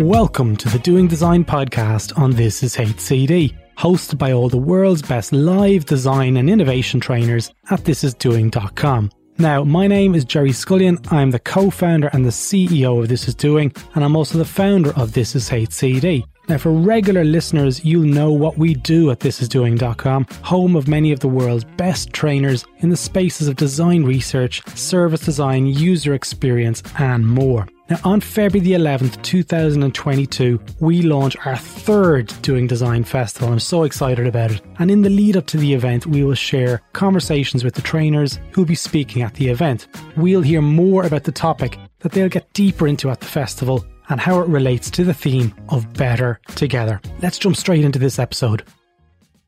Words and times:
Welcome 0.00 0.56
to 0.56 0.68
the 0.70 0.78
Doing 0.78 1.08
Design 1.08 1.44
podcast 1.44 2.18
on 2.18 2.30
This 2.30 2.62
Is 2.62 2.74
HCD, 2.74 3.54
hosted 3.76 4.16
by 4.16 4.32
all 4.32 4.48
the 4.48 4.56
world's 4.56 5.02
best 5.02 5.30
live 5.30 5.84
design 5.84 6.38
and 6.38 6.48
innovation 6.48 7.00
trainers 7.00 7.52
at 7.68 7.80
thisisdoing.com. 7.80 9.10
Now, 9.36 9.62
my 9.62 9.86
name 9.86 10.14
is 10.14 10.24
Gerry 10.24 10.52
Scullion. 10.52 10.98
I'm 11.12 11.32
the 11.32 11.38
co-founder 11.38 12.08
and 12.14 12.24
the 12.24 12.30
CEO 12.30 13.02
of 13.02 13.08
This 13.10 13.28
Is 13.28 13.34
Doing, 13.34 13.74
and 13.94 14.02
I'm 14.02 14.16
also 14.16 14.38
the 14.38 14.44
founder 14.46 14.96
of 14.96 15.12
This 15.12 15.36
Is 15.36 15.50
HCD. 15.50 16.24
Now, 16.48 16.56
for 16.56 16.72
regular 16.72 17.22
listeners, 17.22 17.84
you'll 17.84 18.08
know 18.08 18.32
what 18.32 18.56
we 18.56 18.72
do 18.72 19.10
at 19.10 19.20
thisisdoing.com, 19.20 20.26
home 20.42 20.76
of 20.76 20.88
many 20.88 21.12
of 21.12 21.20
the 21.20 21.28
world's 21.28 21.64
best 21.76 22.14
trainers 22.14 22.64
in 22.78 22.88
the 22.88 22.96
spaces 22.96 23.48
of 23.48 23.56
design 23.56 24.04
research, 24.04 24.66
service 24.68 25.20
design, 25.20 25.66
user 25.66 26.14
experience, 26.14 26.82
and 26.98 27.28
more. 27.28 27.68
Now, 27.90 27.98
on 28.04 28.20
February 28.20 28.64
the 28.64 28.74
11th, 28.74 29.20
2022, 29.22 30.60
we 30.78 31.02
launch 31.02 31.36
our 31.44 31.56
third 31.56 32.32
Doing 32.40 32.68
Design 32.68 33.02
Festival. 33.02 33.48
I'm 33.48 33.58
so 33.58 33.82
excited 33.82 34.28
about 34.28 34.52
it. 34.52 34.62
And 34.78 34.92
in 34.92 35.02
the 35.02 35.10
lead 35.10 35.36
up 35.36 35.46
to 35.48 35.56
the 35.56 35.74
event, 35.74 36.06
we 36.06 36.22
will 36.22 36.36
share 36.36 36.82
conversations 36.92 37.64
with 37.64 37.74
the 37.74 37.82
trainers 37.82 38.38
who'll 38.52 38.64
be 38.64 38.76
speaking 38.76 39.22
at 39.22 39.34
the 39.34 39.48
event. 39.48 39.88
We'll 40.16 40.40
hear 40.40 40.62
more 40.62 41.04
about 41.04 41.24
the 41.24 41.32
topic 41.32 41.80
that 41.98 42.12
they'll 42.12 42.28
get 42.28 42.52
deeper 42.52 42.86
into 42.86 43.10
at 43.10 43.18
the 43.18 43.26
festival 43.26 43.84
and 44.08 44.20
how 44.20 44.38
it 44.38 44.46
relates 44.46 44.88
to 44.92 45.02
the 45.02 45.12
theme 45.12 45.52
of 45.70 45.92
better 45.94 46.40
together. 46.54 47.00
Let's 47.20 47.40
jump 47.40 47.56
straight 47.56 47.84
into 47.84 47.98
this 47.98 48.20
episode. 48.20 48.62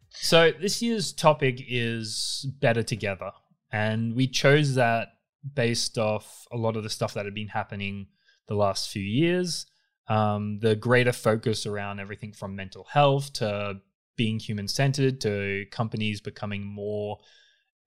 So, 0.08 0.50
this 0.50 0.82
year's 0.82 1.12
topic 1.12 1.62
is 1.68 2.44
better 2.60 2.82
together. 2.82 3.30
And 3.70 4.16
we 4.16 4.26
chose 4.26 4.74
that 4.74 5.10
based 5.54 5.96
off 5.96 6.48
a 6.50 6.56
lot 6.56 6.76
of 6.76 6.82
the 6.82 6.90
stuff 6.90 7.14
that 7.14 7.24
had 7.24 7.34
been 7.34 7.46
happening 7.46 8.08
the 8.48 8.54
last 8.54 8.90
few 8.90 9.02
years. 9.02 9.66
Um, 10.08 10.58
the 10.60 10.74
greater 10.74 11.12
focus 11.12 11.64
around 11.64 12.00
everything 12.00 12.32
from 12.32 12.56
mental 12.56 12.84
health 12.84 13.32
to 13.34 13.80
being 14.16 14.38
human 14.38 14.68
centered 14.68 15.20
to 15.22 15.64
companies 15.70 16.20
becoming 16.20 16.64
more, 16.64 17.18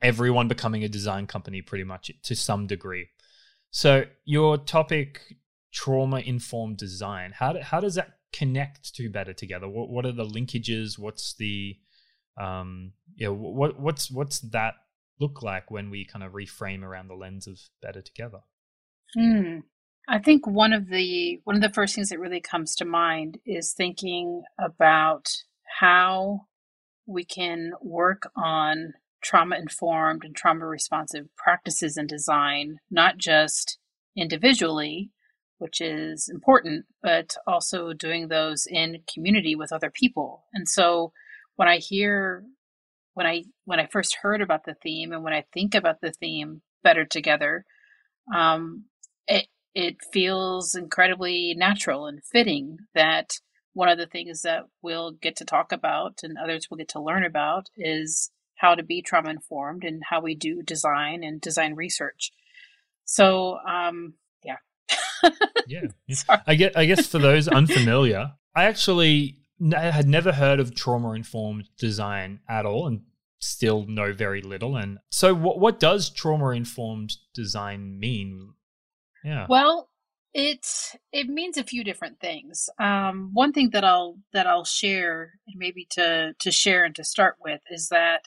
everyone 0.01 0.47
becoming 0.47 0.83
a 0.83 0.89
design 0.89 1.27
company 1.27 1.61
pretty 1.61 1.83
much 1.83 2.11
to 2.23 2.35
some 2.35 2.67
degree. 2.67 3.07
So, 3.69 4.05
your 4.23 4.57
topic, 4.57 5.37
trauma 5.73 6.19
informed 6.19 6.77
design, 6.77 7.33
how, 7.35 7.53
do, 7.53 7.59
how 7.59 7.81
does 7.81 7.95
that 7.95 8.19
connect 8.31 8.95
to 8.95 9.09
better 9.09 9.33
together? 9.33 9.67
What, 9.67 9.89
what 9.89 10.05
are 10.05 10.13
the 10.13 10.25
linkages? 10.25 10.97
What's 10.97 11.35
the, 11.35 11.77
um, 12.39 12.93
yeah, 13.17 13.27
what, 13.27 13.79
what's, 13.79 14.09
what's 14.09 14.39
that 14.39 14.75
look 15.19 15.43
like 15.43 15.69
when 15.69 15.89
we 15.89 16.05
kind 16.05 16.23
of 16.23 16.31
reframe 16.31 16.83
around 16.83 17.09
the 17.09 17.15
lens 17.15 17.47
of 17.47 17.59
better 17.81 18.01
together? 18.01 18.39
Hmm. 19.13 19.59
I 20.07 20.19
think 20.19 20.45
one 20.45 20.73
of 20.73 20.87
the 20.89 21.39
one 21.45 21.55
of 21.55 21.61
the 21.61 21.73
first 21.73 21.95
things 21.95 22.09
that 22.09 22.19
really 22.19 22.41
comes 22.41 22.75
to 22.75 22.85
mind 22.85 23.39
is 23.45 23.73
thinking 23.73 24.43
about 24.59 25.29
how 25.79 26.41
we 27.07 27.23
can 27.25 27.73
work 27.81 28.29
on 28.35 28.93
trauma 29.23 29.57
informed 29.57 30.23
and 30.23 30.35
trauma 30.35 30.65
responsive 30.65 31.25
practices 31.35 31.97
and 31.97 32.07
design, 32.07 32.77
not 32.91 33.17
just 33.17 33.79
individually, 34.15 35.09
which 35.57 35.81
is 35.81 36.29
important, 36.31 36.85
but 37.01 37.35
also 37.47 37.93
doing 37.93 38.27
those 38.27 38.67
in 38.67 39.01
community 39.11 39.55
with 39.55 39.73
other 39.73 39.89
people. 39.89 40.45
And 40.53 40.69
so 40.69 41.11
when 41.55 41.67
I 41.67 41.77
hear 41.77 42.43
when 43.15 43.25
I 43.25 43.45
when 43.65 43.79
I 43.79 43.87
first 43.87 44.17
heard 44.21 44.41
about 44.41 44.65
the 44.65 44.75
theme 44.83 45.11
and 45.11 45.23
when 45.23 45.33
I 45.33 45.45
think 45.53 45.73
about 45.73 46.01
the 46.01 46.11
theme 46.11 46.61
better 46.83 47.05
together, 47.05 47.65
um, 48.35 48.85
it 49.27 49.47
it 49.75 49.97
feels 50.11 50.73
incredibly 50.73 51.53
natural 51.55 52.07
and 52.07 52.23
fitting 52.23 52.79
that 52.95 53.39
one 53.73 53.89
of 53.89 53.97
the 53.97 54.07
things 54.07 54.41
that 54.43 54.63
we'll 54.81 55.11
get 55.11 55.35
to 55.35 55.45
talk 55.45 55.73
about 55.73 56.21
and 56.23 56.37
others 56.37 56.69
will 56.69 56.77
get 56.77 56.87
to 56.87 57.01
learn 57.01 57.25
about 57.25 57.69
is 57.75 58.31
how 58.55 58.73
to 58.73 58.83
be 58.83 59.01
trauma 59.01 59.29
informed 59.29 59.83
and 59.83 60.01
how 60.09 60.21
we 60.21 60.33
do 60.33 60.63
design 60.63 61.23
and 61.23 61.41
design 61.41 61.75
research. 61.75 62.31
So, 63.03 63.59
um, 63.67 64.13
yeah. 64.45 64.55
yeah. 65.67 65.81
I 66.47 66.55
get, 66.55 66.77
I 66.77 66.85
guess 66.85 67.05
for 67.05 67.19
those 67.19 67.49
unfamiliar, 67.49 68.31
I 68.55 68.63
actually 68.63 69.35
had 69.73 70.07
never 70.07 70.31
heard 70.31 70.61
of 70.61 70.73
trauma 70.73 71.11
informed 71.11 71.67
design 71.77 72.39
at 72.47 72.65
all 72.65 72.87
and 72.87 73.01
still 73.39 73.85
know 73.87 74.13
very 74.13 74.41
little. 74.41 74.77
And 74.77 74.99
so 75.09 75.35
what, 75.35 75.59
what 75.59 75.81
does 75.81 76.09
trauma 76.09 76.51
informed 76.51 77.17
design 77.33 77.99
mean? 77.99 78.53
Yeah. 79.25 79.47
Well, 79.49 79.89
it 80.33 80.67
it 81.11 81.27
means 81.27 81.57
a 81.57 81.63
few 81.63 81.83
different 81.83 82.19
things. 82.19 82.69
Um, 82.79 83.31
one 83.33 83.53
thing 83.53 83.71
that 83.71 83.83
I'll 83.83 84.17
that 84.33 84.45
I'll 84.45 84.65
share, 84.65 85.33
and 85.47 85.55
maybe 85.57 85.87
to 85.91 86.33
to 86.39 86.51
share 86.51 86.85
and 86.85 86.95
to 86.95 87.03
start 87.03 87.37
with, 87.43 87.61
is 87.71 87.89
that 87.89 88.25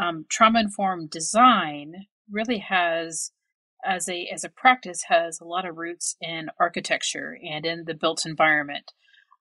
um, 0.00 0.24
trauma 0.30 0.60
informed 0.60 1.10
design 1.10 2.06
really 2.30 2.58
has 2.58 3.32
as 3.84 4.08
a 4.08 4.26
as 4.32 4.42
a 4.44 4.48
practice 4.48 5.02
has 5.08 5.40
a 5.40 5.44
lot 5.44 5.66
of 5.66 5.76
roots 5.76 6.16
in 6.22 6.48
architecture 6.58 7.38
and 7.44 7.66
in 7.66 7.84
the 7.84 7.94
built 7.94 8.24
environment. 8.24 8.92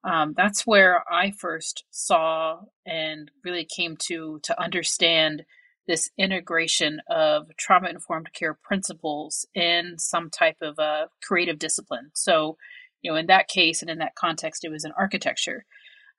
Um, 0.03 0.33
that's 0.35 0.65
where 0.65 1.03
I 1.09 1.31
first 1.31 1.85
saw 1.91 2.61
and 2.85 3.31
really 3.45 3.65
came 3.65 3.95
to 4.07 4.39
to 4.43 4.61
understand 4.61 5.45
this 5.91 6.09
integration 6.17 7.01
of 7.09 7.47
trauma 7.57 7.89
informed 7.89 8.31
care 8.31 8.57
principles 8.63 9.45
in 9.53 9.95
some 9.97 10.29
type 10.29 10.55
of 10.61 10.79
a 10.79 11.07
creative 11.21 11.59
discipline. 11.59 12.11
So, 12.13 12.55
you 13.01 13.11
know, 13.11 13.17
in 13.17 13.27
that 13.27 13.49
case 13.49 13.81
and 13.81 13.91
in 13.91 13.97
that 13.97 14.15
context, 14.15 14.63
it 14.63 14.69
was 14.69 14.85
in 14.85 14.93
architecture. 14.97 15.65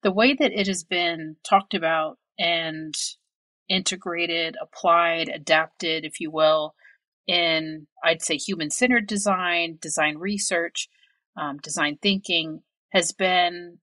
The 0.02 0.12
way 0.12 0.34
that 0.34 0.52
it 0.52 0.66
has 0.66 0.84
been 0.84 1.36
talked 1.42 1.72
about 1.72 2.18
and 2.38 2.94
integrated, 3.66 4.58
applied, 4.60 5.30
adapted, 5.30 6.04
if 6.04 6.20
you 6.20 6.30
will, 6.30 6.74
in 7.26 7.86
I'd 8.04 8.20
say 8.20 8.36
human 8.36 8.68
centered 8.68 9.06
design, 9.06 9.78
design 9.80 10.18
research, 10.18 10.90
um, 11.34 11.56
design 11.62 11.96
thinking 12.02 12.60
has 12.90 13.12
been 13.12 13.78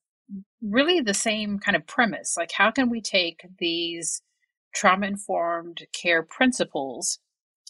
really 0.61 1.01
the 1.01 1.15
same 1.15 1.57
kind 1.57 1.75
of 1.75 1.87
premise. 1.87 2.35
Like, 2.37 2.51
how 2.51 2.69
can 2.69 2.91
we 2.91 3.01
take 3.01 3.41
these 3.57 4.21
trauma 4.73 5.07
informed 5.07 5.81
care 5.93 6.23
principles 6.23 7.19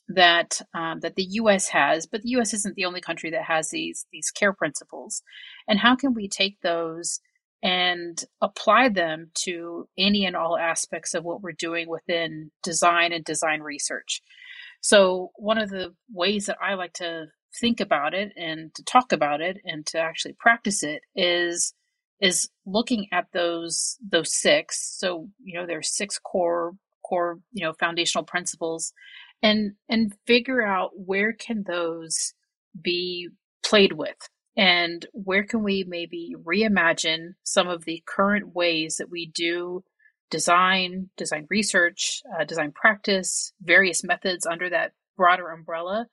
that 0.10 0.62
um, 0.74 1.00
that 1.01 1.16
the 1.16 1.28
U.S. 1.31 1.69
has, 1.69 2.07
but 2.07 2.24
the 2.24 2.30
U.S. 2.31 2.54
isn't 2.54 2.75
the 2.75 2.86
only 2.86 3.01
country 3.01 3.31
that 3.31 3.44
has 3.44 3.69
these 3.69 4.06
these 4.12 4.31
care 4.31 4.54
principles. 4.54 5.22
And 5.68 5.80
how 5.80 5.96
can 5.96 6.13
we 6.13 6.28
take 6.28 6.60
those 6.62 7.22
and 7.63 8.24
apply 8.42 8.90
them 8.90 9.31
to 9.36 9.88
any 9.98 10.25
and 10.25 10.36
all 10.36 10.57
aspects 10.57 11.13
of 11.13 11.24
what 11.25 11.42
we're 11.42 11.51
doing 11.54 11.90
within 11.90 12.51
design 12.63 13.13
and 13.13 13.24
design 13.24 13.62
research? 13.62 14.22
So 14.81 15.31
one 15.36 15.57
of 15.60 15.69
the 15.69 15.94
ways 16.12 16.48
that 16.48 16.57
I 16.62 16.74
like 16.75 16.94
to 16.94 17.28
think 17.60 17.80
about 17.80 18.13
it 18.13 18.31
and 18.38 18.74
to 18.75 18.84
talk 18.84 19.12
about 19.12 19.42
it 19.42 19.57
and 19.66 19.86
to 19.88 20.00
actually 20.00 20.36
practice 20.40 20.84
it 20.84 21.02
is 21.16 21.74
is 22.22 22.50
looking 22.66 23.07
at 23.12 23.28
those 23.34 23.98
those 24.07 24.34
six. 24.36 24.98
So 25.00 25.30
you 25.44 25.60
know 25.60 25.68
there's 25.68 25.95
six 25.95 26.19
core 26.19 26.74
core 27.09 27.39
you 27.53 27.65
know 27.65 27.73
foundational 27.73 28.23
principles, 28.25 28.94
and 29.41 29.73
and 29.89 30.13
figure 30.27 30.61
out 30.61 30.91
where 30.95 31.33
can 31.33 31.63
those 31.67 32.33
be 32.81 33.29
played 33.65 33.94
with? 33.94 34.17
And 34.57 35.06
where 35.13 35.44
can 35.45 35.63
we 35.63 35.85
maybe 35.88 36.35
reimagine 36.44 37.35
some 37.44 37.69
of 37.69 37.85
the 37.85 38.03
current 38.06 38.53
ways 38.53 38.97
that 38.97 39.09
we 39.09 39.27
do 39.33 39.83
design, 40.29 41.09
design 41.17 41.47
research, 41.50 42.21
uh, 42.39 42.44
design 42.44 42.71
practice, 42.71 43.53
various 43.61 44.03
methods 44.03 44.45
under 44.45 44.69
that 44.69 44.94
broader 45.17 45.50
umbrella, 45.50 46.07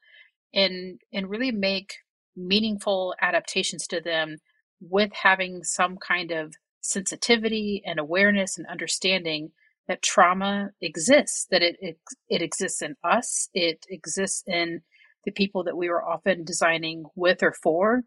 and 0.55 1.01
and 1.13 1.29
really 1.31 1.53
make 1.53 1.95
meaningful 2.37 3.15
adaptations 3.21 3.87
to 3.89 4.01
them 4.01 4.37
with 4.81 5.13
having 5.13 5.65
some 5.65 5.97
kind 5.97 6.31
of 6.31 6.55
sensitivity 6.81 7.83
and 7.85 7.99
awareness 7.99 8.59
and 8.59 8.67
understanding 8.69 9.51
that 9.89 10.03
trauma 10.03 10.71
exists, 10.81 11.47
that 11.51 11.63
it, 11.63 11.77
it, 11.81 11.99
it 12.29 12.43
exists 12.43 12.83
in 12.83 12.97
us, 13.05 13.49
it 13.55 13.87
exists 13.89 14.43
in 14.47 14.81
the 15.25 15.31
people 15.33 15.65
that 15.65 15.77
we 15.77 15.89
were 15.89 16.05
often 16.05 16.45
designing 16.45 17.05
with 17.15 17.43
or 17.43 17.53
for, 17.53 18.03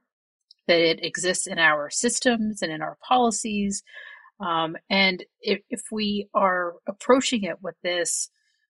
that 0.68 0.80
it 0.80 1.04
exists 1.04 1.48
in 1.48 1.60
our 1.60 1.90
systems 1.90 2.62
and 2.62 2.72
in 2.72 2.82
our 2.82 2.98
policies. 3.08 3.84
Um, 4.40 4.78
and 4.90 5.24
if, 5.42 5.60
if, 5.70 5.82
we 5.92 6.30
are 6.34 6.76
approaching 6.88 7.44
it 7.44 7.62
with 7.62 7.76
this 7.84 8.30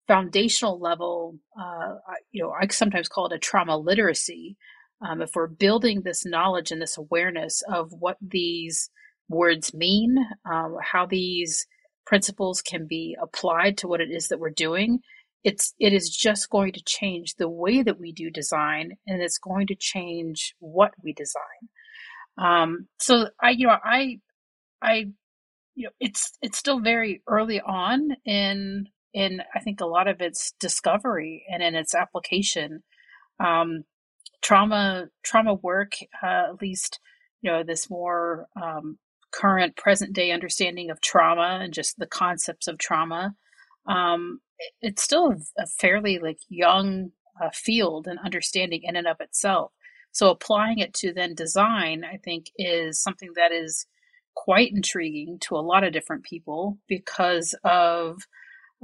foundational 0.06 0.78
level, 0.78 1.38
uh, 1.58 1.94
you 2.32 2.42
know, 2.42 2.50
I 2.50 2.66
sometimes 2.68 3.08
call 3.08 3.26
it 3.26 3.32
a 3.32 3.38
trauma 3.38 3.78
literacy. 3.78 4.56
Um, 5.00 5.22
if 5.22 5.30
we're 5.34 5.46
building 5.46 6.02
this 6.02 6.26
knowledge 6.26 6.70
and 6.70 6.82
this 6.82 6.98
awareness 6.98 7.62
of 7.72 7.92
what 7.98 8.18
these 8.20 8.90
words 9.28 9.72
mean, 9.72 10.16
um, 10.44 10.76
how 10.82 11.06
these 11.06 11.66
principles 12.06 12.62
can 12.62 12.86
be 12.86 13.16
applied 13.20 13.78
to 13.78 13.88
what 13.88 14.00
it 14.00 14.10
is 14.10 14.28
that 14.28 14.40
we're 14.40 14.50
doing, 14.50 15.00
it's 15.44 15.74
it 15.78 15.92
is 15.92 16.08
just 16.08 16.50
going 16.50 16.72
to 16.72 16.82
change 16.86 17.34
the 17.34 17.48
way 17.48 17.82
that 17.82 18.00
we 18.00 18.12
do 18.12 18.30
design, 18.30 18.92
and 19.06 19.22
it's 19.22 19.38
going 19.38 19.66
to 19.68 19.74
change 19.74 20.54
what 20.58 20.92
we 21.02 21.12
design. 21.12 21.68
Um, 22.38 22.88
so 22.98 23.28
I, 23.40 23.50
you 23.50 23.66
know, 23.66 23.76
I, 23.84 24.20
I, 24.82 25.06
you 25.74 25.84
know, 25.84 25.90
it's 26.00 26.32
it's 26.42 26.58
still 26.58 26.80
very 26.80 27.22
early 27.28 27.60
on 27.60 28.10
in 28.24 28.86
in 29.12 29.42
I 29.54 29.60
think 29.60 29.80
a 29.80 29.86
lot 29.86 30.08
of 30.08 30.20
its 30.20 30.52
discovery 30.58 31.44
and 31.52 31.62
in 31.62 31.74
its 31.74 31.94
application. 31.94 32.82
Um, 33.38 33.84
trauma 34.42 35.08
trauma 35.22 35.54
work, 35.54 35.92
uh, 36.22 36.44
at 36.48 36.60
least 36.62 37.00
you 37.42 37.50
know 37.50 37.62
this 37.62 37.90
more 37.90 38.46
um, 38.60 38.98
current 39.34 39.76
present 39.76 40.12
day 40.12 40.30
understanding 40.30 40.90
of 40.90 41.00
trauma 41.00 41.58
and 41.62 41.74
just 41.74 41.98
the 41.98 42.06
concepts 42.06 42.68
of 42.68 42.78
trauma. 42.78 43.34
Um, 43.86 44.40
it's 44.80 45.02
still 45.02 45.34
a 45.58 45.66
fairly 45.66 46.18
like 46.18 46.38
young 46.48 47.10
uh, 47.42 47.50
field 47.52 48.06
and 48.06 48.18
understanding 48.24 48.82
in 48.84 48.96
and 48.96 49.06
of 49.06 49.20
itself. 49.20 49.72
So 50.12 50.30
applying 50.30 50.78
it 50.78 50.94
to 50.94 51.12
then 51.12 51.34
design, 51.34 52.04
I 52.04 52.18
think, 52.18 52.46
is 52.56 53.02
something 53.02 53.30
that 53.34 53.50
is 53.50 53.86
quite 54.36 54.72
intriguing 54.72 55.38
to 55.40 55.56
a 55.56 55.66
lot 55.66 55.84
of 55.84 55.92
different 55.92 56.22
people 56.22 56.78
because 56.88 57.54
of 57.64 58.22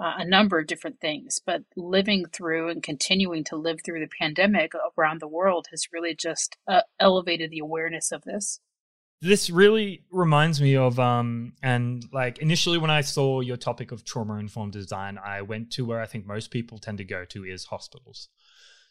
uh, 0.02 0.14
a 0.18 0.24
number 0.24 0.58
of 0.58 0.66
different 0.66 1.00
things. 1.00 1.40
But 1.44 1.62
living 1.76 2.26
through 2.32 2.70
and 2.70 2.82
continuing 2.82 3.44
to 3.44 3.56
live 3.56 3.80
through 3.84 4.00
the 4.00 4.10
pandemic 4.20 4.72
around 4.98 5.20
the 5.20 5.28
world 5.28 5.68
has 5.70 5.92
really 5.92 6.14
just 6.14 6.56
uh, 6.66 6.82
elevated 6.98 7.50
the 7.50 7.60
awareness 7.60 8.10
of 8.10 8.22
this. 8.22 8.60
This 9.22 9.50
really 9.50 10.04
reminds 10.10 10.60
me 10.60 10.76
of 10.76 10.98
um 10.98 11.52
and 11.62 12.04
like 12.12 12.38
initially 12.38 12.78
when 12.78 12.90
I 12.90 13.02
saw 13.02 13.40
your 13.40 13.56
topic 13.56 13.92
of 13.92 14.04
trauma 14.04 14.36
informed 14.36 14.72
design, 14.72 15.18
I 15.18 15.42
went 15.42 15.70
to 15.72 15.84
where 15.84 16.00
I 16.00 16.06
think 16.06 16.26
most 16.26 16.50
people 16.50 16.78
tend 16.78 16.98
to 16.98 17.04
go 17.04 17.24
to 17.26 17.44
is 17.44 17.64
hospitals. 17.64 18.28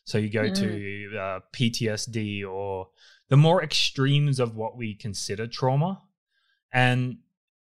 So 0.06 0.18
you 0.18 0.30
go 0.30 0.50
mm. 0.50 0.56
to 0.56 1.18
uh, 1.18 1.40
PTSD 1.54 2.48
or 2.48 2.90
the 3.30 3.38
more 3.38 3.64
extremes 3.64 4.40
of 4.40 4.56
what 4.56 4.76
we 4.76 4.96
consider 4.96 5.46
trauma. 5.46 6.02
And 6.74 7.18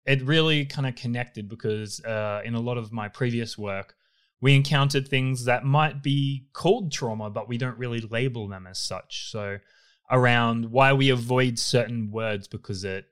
it 0.05 0.21
really 0.23 0.65
kind 0.65 0.87
of 0.87 0.95
connected 0.95 1.49
because 1.49 1.99
uh, 2.05 2.41
in 2.45 2.55
a 2.55 2.61
lot 2.61 2.77
of 2.77 2.93
my 2.93 3.09
previous 3.09 3.57
work, 3.57 3.95
we 4.39 4.55
encountered 4.55 5.07
things 5.07 5.45
that 5.45 5.65
might 5.65 6.01
be 6.01 6.45
called 6.53 6.91
trauma, 6.91 7.29
but 7.29 7.49
we 7.49 7.57
don't 7.57 7.77
really 7.77 7.99
label 7.99 8.47
them 8.47 8.65
as 8.65 8.79
such. 8.79 9.29
So, 9.29 9.57
around 10.09 10.71
why 10.71 10.93
we 10.93 11.09
avoid 11.09 11.59
certain 11.59 12.11
words 12.11 12.47
because 12.47 12.83
it 12.83 13.05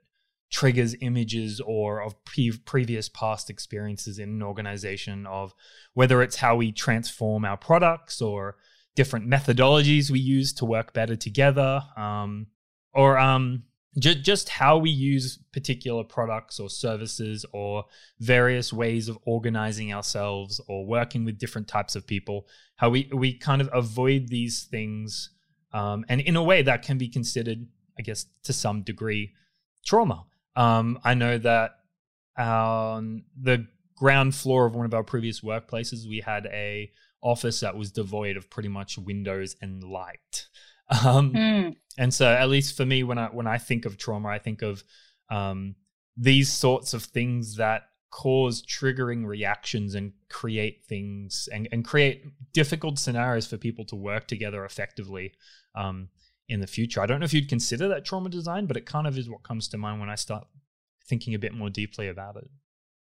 triggers 0.52 0.96
images 1.02 1.60
or 1.66 2.02
of 2.02 2.24
pre- 2.24 2.58
previous 2.66 3.10
past 3.10 3.50
experiences 3.50 4.20
in 4.20 4.30
an 4.30 4.44
organization 4.44 5.26
of 5.26 5.54
whether 5.94 6.22
it's 6.22 6.38
how 6.38 6.56
we 6.56 6.72
transform 6.72 7.44
our 7.44 7.58
products 7.58 8.22
or 8.22 8.56
different 8.96 9.30
methodologies 9.30 10.10
we 10.10 10.20
use 10.20 10.54
to 10.54 10.66
work 10.66 10.94
better 10.94 11.16
together, 11.16 11.82
um, 11.98 12.48
or 12.94 13.18
um, 13.18 13.64
ju- 14.00 14.16
just 14.16 14.50
how 14.50 14.78
we 14.78 14.90
use 14.90 15.38
particular 15.52 16.04
products 16.04 16.60
or 16.60 16.70
services 16.70 17.46
or 17.52 17.86
various 18.20 18.72
ways 18.72 19.10
of 19.10 19.18
organizing 19.26 19.94
ourselves 19.94 20.62
or 20.68 20.86
working 20.86 21.26
with 21.26 21.38
different 21.38 21.68
types 21.68 21.96
of 21.96 22.08
people. 22.08 22.48
How 22.78 22.90
we 22.90 23.10
we 23.14 23.38
kind 23.38 23.62
of 23.62 23.70
avoid 23.74 24.30
these 24.30 24.64
things, 24.64 25.32
um, 25.76 26.06
and 26.08 26.22
in 26.22 26.38
a 26.38 26.44
way 26.44 26.62
that 26.62 26.84
can 26.84 26.98
be 26.98 27.10
considered, 27.10 27.68
I 28.00 28.02
guess, 28.02 28.26
to 28.44 28.54
some 28.54 28.82
degree, 28.82 29.34
trauma. 29.86 30.24
Um, 30.56 31.00
I 31.04 31.16
know 31.16 31.38
that 31.38 31.72
on 32.38 33.26
the 33.38 33.68
ground 33.98 34.36
floor 34.36 34.66
of 34.66 34.74
one 34.74 34.86
of 34.86 34.94
our 34.94 35.04
previous 35.04 35.42
workplaces, 35.42 36.08
we 36.08 36.22
had 36.26 36.46
a 36.46 36.90
office 37.22 37.60
that 37.60 37.76
was 37.76 37.92
devoid 37.92 38.38
of 38.38 38.50
pretty 38.50 38.70
much 38.70 38.98
windows 38.98 39.58
and 39.62 39.84
light. 39.84 40.48
Um, 41.04 41.34
mm. 41.34 41.76
And 41.98 42.14
so, 42.14 42.28
at 42.28 42.48
least 42.48 42.78
for 42.78 42.86
me, 42.86 43.02
when 43.02 43.18
I 43.18 43.26
when 43.30 43.48
I 43.48 43.58
think 43.58 43.86
of 43.86 43.98
trauma, 43.98 44.28
I 44.28 44.38
think 44.38 44.62
of 44.62 44.84
um, 45.32 45.74
these 46.16 46.54
sorts 46.54 46.94
of 46.94 47.02
things 47.02 47.56
that 47.56 47.88
cause 48.16 48.64
triggering 48.66 49.26
reactions 49.26 49.94
and 49.94 50.14
create 50.30 50.86
things 50.86 51.50
and, 51.52 51.68
and 51.74 51.84
create 51.84 52.24
difficult 52.54 52.98
scenarios 52.98 53.46
for 53.46 53.58
people 53.58 53.84
to 53.84 53.94
work 53.94 54.26
together 54.26 54.64
effectively 54.64 55.34
um, 55.76 56.08
in 56.48 56.62
the 56.62 56.68
future. 56.68 57.02
I 57.02 57.08
don't 57.08 57.20
know 57.20 57.26
if 57.26 57.34
you'd 57.34 57.50
consider 57.50 57.90
that 57.90 58.06
trauma 58.06 58.30
design, 58.30 58.68
but 58.68 58.78
it 58.78 58.86
kind 58.86 59.06
of 59.06 59.18
is 59.18 59.30
what 59.30 59.44
comes 59.44 59.68
to 59.68 59.78
mind 59.78 60.00
when 60.00 60.10
I 60.10 60.16
start 60.16 60.48
thinking 61.10 61.36
a 61.36 61.40
bit 61.40 61.54
more 61.54 61.70
deeply 61.70 62.08
about 62.08 62.38
it. 62.38 62.50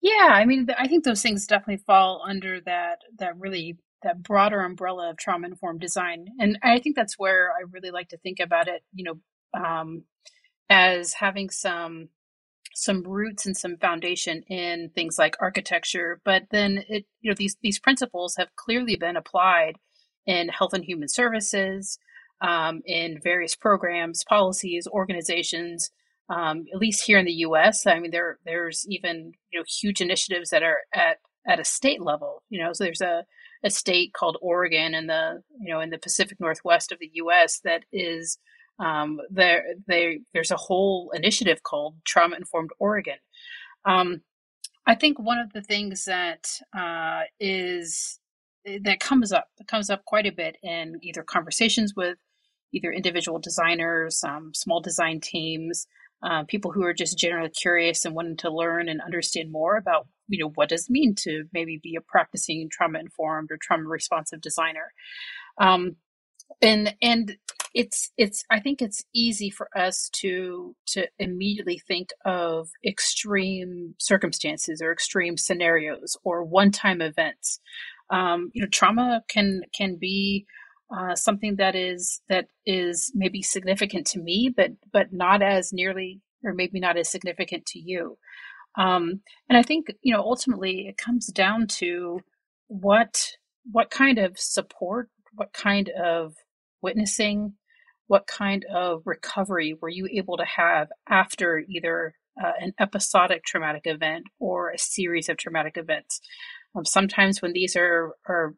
Yeah, 0.03 0.29
I 0.33 0.45
mean, 0.45 0.67
I 0.79 0.87
think 0.87 1.05
those 1.05 1.23
things 1.23 1.47
definitely 1.47 1.83
fall 1.87 2.23
under 2.29 2.61
that 2.61 2.99
that 3.19 3.39
really 3.39 3.79
that 4.03 4.23
broader 4.23 4.61
umbrella 4.61 5.09
of 5.11 5.17
trauma 5.17 5.47
informed 5.47 5.81
design. 5.81 6.27
And 6.39 6.59
I 6.63 6.79
think 6.79 6.95
that's 6.95 7.19
where 7.19 7.53
I 7.53 7.65
really 7.71 7.91
like 7.91 8.11
to 8.11 8.19
think 8.19 8.39
about 8.39 8.69
it, 8.69 8.83
you 8.93 9.05
know, 9.05 9.19
um, 9.59 10.05
as 10.69 11.15
having 11.15 11.49
some 11.49 12.11
some 12.75 13.03
roots 13.03 13.47
and 13.47 13.57
some 13.57 13.77
foundation 13.77 14.43
in 14.49 14.91
things 14.95 15.19
like 15.19 15.37
architecture, 15.41 16.21
but 16.25 16.45
then 16.51 16.85
it, 16.89 17.05
you 17.21 17.31
know, 17.31 17.35
these 17.37 17.57
these 17.63 17.79
principles 17.79 18.37
have 18.37 18.55
clearly 18.57 18.97
been 18.97 19.17
applied 19.17 19.75
in 20.27 20.49
health 20.49 20.73
and 20.73 20.85
human 20.85 21.09
services, 21.09 21.99
um, 22.41 22.81
in 22.87 23.21
various 23.23 23.55
programs, 23.55 24.25
policies, 24.25 24.87
organizations. 24.91 25.91
Um, 26.29 26.67
at 26.73 26.79
least 26.79 27.05
here 27.05 27.19
in 27.19 27.25
the 27.25 27.33
U.S., 27.33 27.87
I 27.89 27.99
mean, 27.99 28.13
there 28.13 28.39
there's 28.45 28.87
even 28.89 29.33
you 29.51 29.59
know 29.59 29.65
huge 29.69 30.01
initiatives 30.01 30.51
that 30.51 30.63
are 30.63 30.79
at 30.95 31.19
at 31.47 31.61
a 31.61 31.65
state 31.65 32.01
level. 32.01 32.43
You 32.49 32.63
know, 32.63 32.73
so 32.73 32.85
there's 32.85 33.01
a 33.01 33.25
a 33.65 33.71
state 33.71 34.13
called 34.15 34.39
Oregon 34.41 34.95
in 34.95 35.07
the 35.07 35.43
you 35.61 35.73
know 35.73 35.81
in 35.81 35.91
the 35.91 35.99
Pacific 35.99 36.39
Northwest 36.41 36.93
of 36.93 36.99
the 36.99 37.11
U.S. 37.15 37.61
that 37.65 37.85
is 37.93 38.39
um, 38.81 39.21
there. 39.31 39.65
They 39.87 40.21
there's 40.33 40.51
a 40.51 40.57
whole 40.57 41.11
initiative 41.15 41.63
called 41.63 41.97
Trauma 42.05 42.37
Informed 42.37 42.71
Oregon. 42.79 43.19
Um, 43.85 44.23
I 44.87 44.95
think 44.95 45.19
one 45.19 45.39
of 45.39 45.53
the 45.53 45.63
things 45.63 46.05
that 46.07 46.49
uh, 46.77 47.23
is 47.39 48.19
that 48.65 49.01
comes 49.01 49.33
up 49.33 49.49
comes 49.69 49.91
up 49.91 50.05
quite 50.05 50.27
a 50.27 50.33
bit 50.33 50.57
in 50.63 50.99
either 51.03 51.23
conversations 51.23 51.95
with 51.97 52.19
either 52.73 52.93
individual 52.93 53.39
designers, 53.39 54.23
um, 54.25 54.53
small 54.55 54.81
design 54.81 55.21
teams, 55.21 55.87
uh, 56.23 56.45
people 56.45 56.71
who 56.71 56.85
are 56.85 56.95
just 56.95 57.19
generally 57.19 57.51
curious 57.51 58.05
and 58.05 58.15
wanting 58.15 58.37
to 58.37 58.51
learn 58.51 58.89
and 58.89 59.01
understand 59.01 59.51
more 59.51 59.77
about 59.77 60.07
you 60.29 60.39
know 60.39 60.51
what 60.55 60.69
does 60.69 60.85
it 60.85 60.91
mean 60.91 61.15
to 61.15 61.45
maybe 61.53 61.81
be 61.83 61.97
a 61.97 62.01
practicing 62.01 62.69
trauma 62.71 62.99
informed 62.99 63.51
or 63.51 63.59
trauma 63.61 63.89
responsive 63.89 64.41
designer 64.41 64.93
um, 65.59 65.97
and 66.63 66.95
and 67.03 67.37
it's 67.75 68.11
it's 68.17 68.45
i 68.51 68.59
think 68.59 68.83
it's 68.83 69.05
easy 69.15 69.51
for 69.51 69.69
us 69.77 70.09
to 70.13 70.75
to 70.87 71.07
immediately 71.19 71.81
think 71.87 72.11
of 72.25 72.69
extreme 72.85 73.95
circumstances 73.99 74.83
or 74.83 74.93
extreme 74.93 75.37
scenarios 75.37 76.17
or 76.25 76.45
one-time 76.45 77.01
events 77.01 77.61
um, 78.11 78.51
you 78.53 78.63
know 78.63 78.69
trauma 78.69 79.23
can 79.29 79.63
can 79.73 79.97
be 79.97 80.47
uh, 80.97 81.15
something 81.15 81.57
that 81.57 81.77
is 81.77 82.21
that 82.29 82.47
is 82.67 83.13
maybe 83.15 83.43
significant 83.43 84.07
to 84.09 84.19
me, 84.19 84.53
but 84.55 84.73
but 84.93 85.13
not 85.13 85.43
as 85.43 85.73
nearly 85.73 86.21
or 86.45 86.53
maybe 86.53 86.81
not 86.81 86.97
as 86.97 87.09
significant 87.09 87.65
to 87.67 87.79
you. 87.79 88.19
Um, 88.77 89.21
and 89.49 89.57
I 89.57 89.63
think 89.63 89.87
you 90.03 90.13
know 90.13 90.21
ultimately 90.21 90.89
it 90.89 90.97
comes 90.97 91.27
down 91.29 91.69
to 91.79 92.21
what 92.67 93.37
what 93.71 93.91
kind 93.91 94.19
of 94.19 94.39
support, 94.39 95.09
what 95.35 95.53
kind 95.53 95.89
of 95.91 96.35
witnessing, 96.83 97.55
what 98.07 98.27
kind 98.27 98.65
of 98.65 99.03
recovery 99.05 99.77
were 99.81 99.89
you 99.89 100.09
able 100.13 100.37
to 100.37 100.45
have 100.45 100.89
after 101.09 101.63
either 101.69 102.15
uh, 102.43 102.53
an 102.61 102.73
episodic 102.81 103.45
traumatic 103.45 103.83
event 103.85 104.25
or 104.39 104.71
a 104.71 104.79
series 104.79 105.29
of 105.29 105.37
traumatic 105.37 105.77
events. 105.77 106.21
Um, 106.75 106.85
sometimes 106.85 107.43
when 107.43 107.53
these 107.53 107.77
are 107.77 108.15
are 108.27 108.55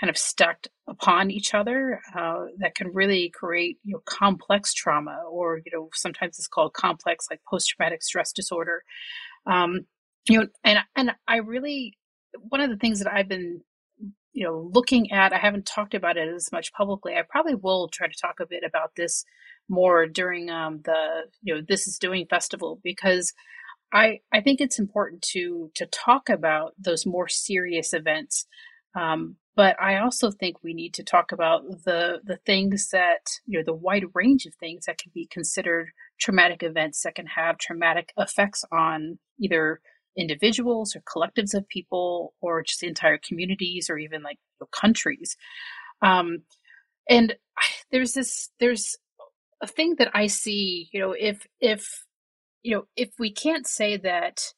kind 0.00 0.10
of 0.10 0.16
stacked 0.16 0.68
upon 0.88 1.30
each 1.30 1.54
other, 1.54 2.00
uh, 2.14 2.46
that 2.58 2.74
can 2.74 2.88
really 2.92 3.30
create 3.30 3.78
you 3.84 3.94
know 3.94 4.02
complex 4.04 4.72
trauma, 4.72 5.22
or 5.30 5.58
you 5.58 5.72
know 5.72 5.88
sometimes 5.94 6.38
it's 6.38 6.48
called 6.48 6.72
complex 6.72 7.26
like 7.30 7.40
post 7.48 7.68
traumatic 7.68 8.02
stress 8.02 8.32
disorder. 8.32 8.82
Um, 9.46 9.86
you 10.28 10.40
know, 10.40 10.46
and 10.64 10.78
and 10.96 11.12
I 11.26 11.36
really 11.36 11.96
one 12.40 12.60
of 12.60 12.70
the 12.70 12.76
things 12.76 13.00
that 13.00 13.12
I've 13.12 13.28
been 13.28 13.62
you 14.38 14.44
know 14.44 14.70
looking 14.72 15.10
at 15.12 15.32
i 15.32 15.38
haven't 15.38 15.66
talked 15.66 15.94
about 15.94 16.16
it 16.16 16.28
as 16.34 16.52
much 16.52 16.72
publicly 16.72 17.14
i 17.14 17.22
probably 17.28 17.54
will 17.54 17.88
try 17.88 18.06
to 18.06 18.20
talk 18.20 18.40
a 18.40 18.46
bit 18.46 18.62
about 18.64 18.92
this 18.96 19.24
more 19.68 20.06
during 20.06 20.48
um, 20.50 20.80
the 20.84 21.24
you 21.42 21.54
know 21.54 21.60
this 21.68 21.86
is 21.86 21.98
doing 21.98 22.26
festival 22.30 22.80
because 22.82 23.34
I 23.92 24.20
I 24.32 24.40
think 24.40 24.60
it's 24.60 24.78
important 24.78 25.22
to 25.32 25.70
to 25.74 25.86
talk 25.86 26.28
about 26.28 26.74
those 26.78 27.06
more 27.06 27.28
serious 27.28 27.92
events, 27.92 28.46
um, 28.94 29.36
but 29.56 29.80
I 29.80 29.98
also 29.98 30.30
think 30.30 30.62
we 30.62 30.74
need 30.74 30.94
to 30.94 31.02
talk 31.04 31.32
about 31.32 31.62
the 31.84 32.20
the 32.24 32.38
things 32.44 32.90
that 32.92 33.30
you 33.46 33.58
know 33.58 33.64
the 33.64 33.74
wide 33.74 34.04
range 34.14 34.46
of 34.46 34.54
things 34.54 34.84
that 34.86 34.98
can 34.98 35.10
be 35.14 35.26
considered 35.30 35.88
traumatic 36.20 36.62
events 36.62 37.02
that 37.02 37.14
can 37.14 37.26
have 37.26 37.58
traumatic 37.58 38.12
effects 38.18 38.64
on 38.72 39.18
either 39.40 39.80
individuals 40.18 40.94
or 40.94 41.00
collectives 41.00 41.54
of 41.54 41.68
people 41.68 42.34
or 42.40 42.62
just 42.62 42.82
entire 42.82 43.18
communities 43.18 43.88
or 43.88 43.98
even 43.98 44.22
like 44.22 44.38
countries. 44.72 45.36
Um, 46.02 46.42
and 47.08 47.36
there's 47.90 48.12
this 48.12 48.50
there's 48.60 48.96
a 49.62 49.66
thing 49.66 49.96
that 49.98 50.10
I 50.14 50.26
see, 50.26 50.88
you 50.92 51.00
know, 51.00 51.14
if 51.18 51.46
if 51.60 52.04
you 52.62 52.76
know, 52.76 52.84
if 52.96 53.10
we 53.18 53.32
can't 53.32 53.66
say 53.66 53.96
that 53.98 54.52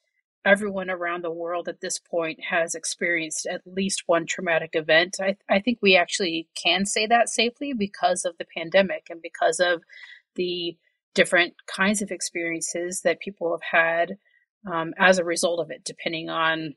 everyone 0.45 0.89
around 0.89 1.23
the 1.23 1.31
world 1.31 1.69
at 1.69 1.81
this 1.83 1.99
point 1.99 2.41
has 2.49 2.75
experienced 2.75 3.47
at 3.47 3.61
least 3.67 4.05
one 4.07 4.27
traumatic 4.27 4.71
event, 4.73 5.17
I, 5.21 5.37
I 5.51 5.61
think 5.61 5.79
we 5.83 5.97
actually 5.97 6.49
can 6.61 6.87
say 6.87 7.07
that 7.07 7.29
safely 7.29 7.75
because 7.75 8.25
of 8.25 8.37
the 8.39 8.47
pandemic 8.57 9.09
and 9.11 9.21
because 9.21 9.61
of 9.61 9.83
the 10.37 10.77
different 11.15 11.55
kinds 11.67 12.01
of 12.01 12.11
experiences 12.11 13.03
that 13.03 13.21
people 13.21 13.53
have 13.53 13.81
had 13.81 14.17
um, 14.71 14.95
as 14.99 15.19
a 15.19 15.25
result 15.25 15.61
of 15.61 15.71
it, 15.71 15.85
depending 15.85 16.29
on 16.29 16.75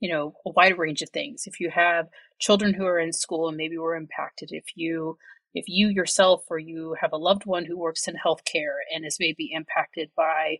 you 0.00 0.10
know 0.12 0.34
a 0.46 0.50
wide 0.50 0.78
range 0.78 1.02
of 1.02 1.10
things. 1.10 1.44
If 1.46 1.60
you 1.60 1.70
have 1.70 2.08
children 2.38 2.74
who 2.74 2.86
are 2.86 2.98
in 2.98 3.12
school 3.12 3.48
and 3.48 3.56
maybe 3.56 3.78
were 3.78 3.96
impacted, 3.96 4.50
if 4.52 4.64
you 4.74 5.18
if 5.54 5.64
you 5.68 5.88
yourself 5.88 6.44
or 6.48 6.58
you 6.58 6.96
have 7.00 7.12
a 7.12 7.16
loved 7.18 7.46
one 7.46 7.64
who 7.64 7.78
works 7.78 8.06
in 8.08 8.14
healthcare 8.14 8.76
and 8.94 9.04
is 9.04 9.16
maybe 9.18 9.50
impacted 9.52 10.10
by 10.16 10.58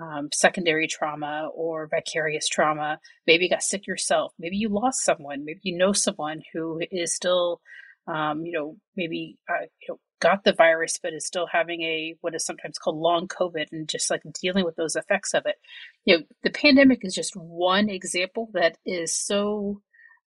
um, 0.00 0.28
secondary 0.32 0.86
trauma 0.86 1.48
or 1.54 1.88
vicarious 1.88 2.48
trauma, 2.48 2.98
maybe 3.26 3.44
you 3.44 3.50
got 3.50 3.62
sick 3.62 3.86
yourself, 3.86 4.32
maybe 4.38 4.56
you 4.56 4.68
lost 4.68 5.02
someone, 5.02 5.44
maybe 5.44 5.60
you 5.62 5.76
know 5.76 5.92
someone 5.92 6.42
who 6.52 6.80
is 6.90 7.14
still, 7.14 7.60
um, 8.06 8.44
you 8.44 8.52
know, 8.52 8.76
maybe 8.94 9.38
uh, 9.48 9.62
you 9.80 9.88
know, 9.88 9.98
got 10.20 10.44
the 10.44 10.52
virus 10.52 10.98
but 11.02 11.12
is 11.12 11.26
still 11.26 11.46
having 11.46 11.82
a 11.82 12.14
what 12.20 12.34
is 12.34 12.44
sometimes 12.44 12.78
called 12.78 12.96
long 12.96 13.28
COVID 13.28 13.66
and 13.72 13.88
just 13.88 14.10
like 14.10 14.22
dealing 14.40 14.64
with 14.64 14.76
those 14.76 14.96
effects 14.96 15.34
of 15.34 15.44
it. 15.46 15.56
You 16.04 16.18
know, 16.18 16.24
the 16.42 16.50
pandemic 16.50 17.00
is 17.02 17.14
just 17.14 17.36
one 17.36 17.88
example 17.88 18.48
that 18.54 18.78
is 18.86 19.14
so 19.14 19.82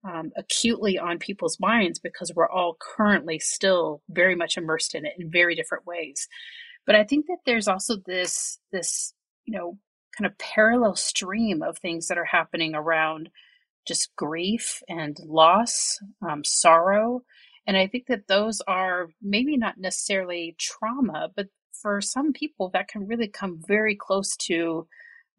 um, 0.05 0.31
acutely 0.37 0.99
on 0.99 1.19
people's 1.19 1.59
minds 1.59 1.99
because 1.99 2.33
we're 2.35 2.49
all 2.49 2.77
currently 2.81 3.39
still 3.39 4.03
very 4.09 4.35
much 4.35 4.57
immersed 4.57 4.95
in 4.95 5.05
it 5.07 5.15
in 5.19 5.31
very 5.31 5.55
different 5.55 5.87
ways. 5.87 6.29
But 6.87 6.95
I 6.95 7.05
think 7.05 7.27
that 7.27 7.39
there's 7.45 7.69
also 7.69 7.97
this 8.07 8.59
this 8.73 9.13
you 9.45 9.57
know 9.57 9.79
kind 10.17 10.27
of 10.31 10.39
parallel 10.39 10.97
stream 10.97 11.63
of 11.63 11.79
things 11.79 12.09
that 12.09 12.19
are 12.19 12.25
happening 12.25 12.75
around 12.75 13.31
just 13.87 14.15
grief 14.17 14.83
and 14.89 15.19
loss, 15.25 15.99
um, 16.29 16.45
sorrow, 16.45 17.23
and 17.69 17.79
I 17.79 17.89
think 17.89 18.09
that 18.09 18.29
those 18.29 18.63
are 18.69 19.11
maybe 19.23 19.59
not 19.59 19.79
necessarily 19.79 20.57
trauma, 20.59 21.31
but 21.37 21.49
for 21.83 22.03
some 22.03 22.35
people 22.35 22.71
that 22.75 22.89
can 22.89 23.09
really 23.09 23.29
come 23.29 23.61
very 23.69 23.97
close 23.97 24.37
to 24.49 24.89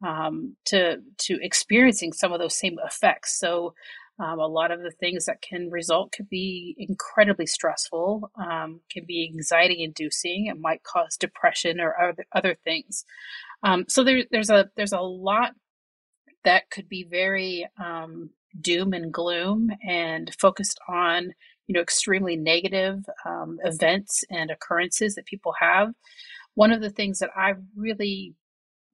um, 0.05 0.57
to 0.67 0.99
to 1.19 1.39
experiencing 1.43 2.13
some 2.13 2.33
of 2.33 2.39
those 2.39 2.59
same 2.59 2.77
effects. 2.85 3.39
So 3.39 3.75
um, 4.19 4.39
a 4.39 4.47
lot 4.47 4.71
of 4.71 4.81
the 4.81 4.91
things 4.91 5.25
that 5.27 5.41
can 5.43 5.71
result 5.71 6.13
could 6.13 6.29
be 6.29 6.75
incredibly 6.79 7.47
stressful, 7.47 8.31
um, 8.37 8.81
can 8.91 9.05
be 9.07 9.29
anxiety 9.33 9.83
inducing. 9.83 10.47
It 10.47 10.59
might 10.59 10.83
cause 10.83 11.17
depression 11.17 11.81
or 11.81 11.95
other, 12.01 12.25
other 12.33 12.57
things. 12.65 13.05
Um, 13.63 13.85
so 13.89 14.03
there, 14.05 14.23
there's 14.31 14.51
a 14.51 14.69
there's 14.77 14.93
a 14.93 15.01
lot 15.01 15.53
that 16.45 16.69
could 16.71 16.89
be 16.89 17.05
very 17.09 17.67
um, 17.83 18.31
doom 18.61 18.93
and 18.93 19.13
gloom 19.13 19.71
and 19.87 20.33
focused 20.39 20.79
on 20.89 21.33
you 21.69 21.73
know 21.75 21.81
extremely 21.81 22.35
negative 22.35 23.05
um, 23.25 23.59
events 23.63 24.23
and 24.31 24.49
occurrences 24.49 25.15
that 25.15 25.27
people 25.27 25.53
have. 25.59 25.93
One 26.55 26.71
of 26.71 26.81
the 26.81 26.89
things 26.89 27.19
that 27.19 27.29
I 27.37 27.53
really 27.77 28.33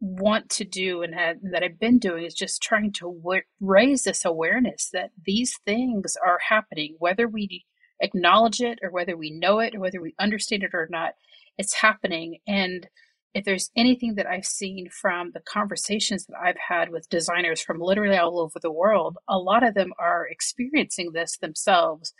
want 0.01 0.50
to 0.50 0.65
do 0.65 1.01
and 1.01 1.15
have, 1.15 1.38
that 1.51 1.63
I've 1.63 1.79
been 1.79 2.00
doing 2.00 2.25
is 2.25 2.34
just 2.34 2.62
trying 2.62 2.91
to 2.94 3.17
w- 3.24 3.41
raise 3.62 4.03
this 4.03 4.25
awareness 4.25 4.89
that 4.91 5.12
these 5.25 5.58
things 5.65 6.17
are 6.24 6.38
happening, 6.50 6.98
whether 7.00 7.29
we 7.29 7.63
acknowledge 8.01 8.60
it 8.60 8.79
or 8.84 8.91
whether 8.91 9.15
we 9.15 9.32
know 9.32 9.60
it 9.60 9.74
or 9.74 9.79
whether 9.79 10.01
we 10.01 10.13
understand 10.20 10.63
it 10.63 10.72
or 10.74 10.89
not, 10.91 11.13
it's 11.58 11.75
happening. 11.75 12.39
And 12.46 12.88
if 13.34 13.46
there's 13.46 13.72
anything 13.75 14.15
that 14.15 14.27
I've 14.27 14.46
seen 14.46 14.89
from 14.89 15.32
the 15.34 15.41
conversations 15.41 16.25
that 16.25 16.38
I've 16.41 16.58
had 16.58 16.89
with 16.89 17.10
designers 17.10 17.62
from 17.62 17.79
literally 17.79 18.17
all 18.17 18.39
over 18.39 18.60
the 18.62 18.72
world, 18.72 19.17
a 19.29 19.38
lot 19.38 19.65
of 19.65 19.75
them 19.75 19.94
are 19.98 20.27
experiencing 20.27 21.12
this 21.13 21.38
themselves. 21.38 22.13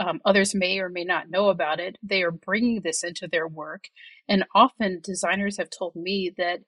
Um, 0.00 0.20
others 0.24 0.54
may 0.54 0.78
or 0.78 0.88
may 0.88 1.04
not 1.04 1.30
know 1.30 1.48
about 1.48 1.80
it. 1.80 1.96
They 2.02 2.22
are 2.22 2.30
bringing 2.30 2.82
this 2.82 3.04
into 3.04 3.28
their 3.28 3.48
work. 3.48 3.88
And 4.28 4.44
often 4.54 5.00
designers 5.02 5.56
have 5.58 5.70
told 5.70 5.96
me 5.96 6.32
that 6.38 6.60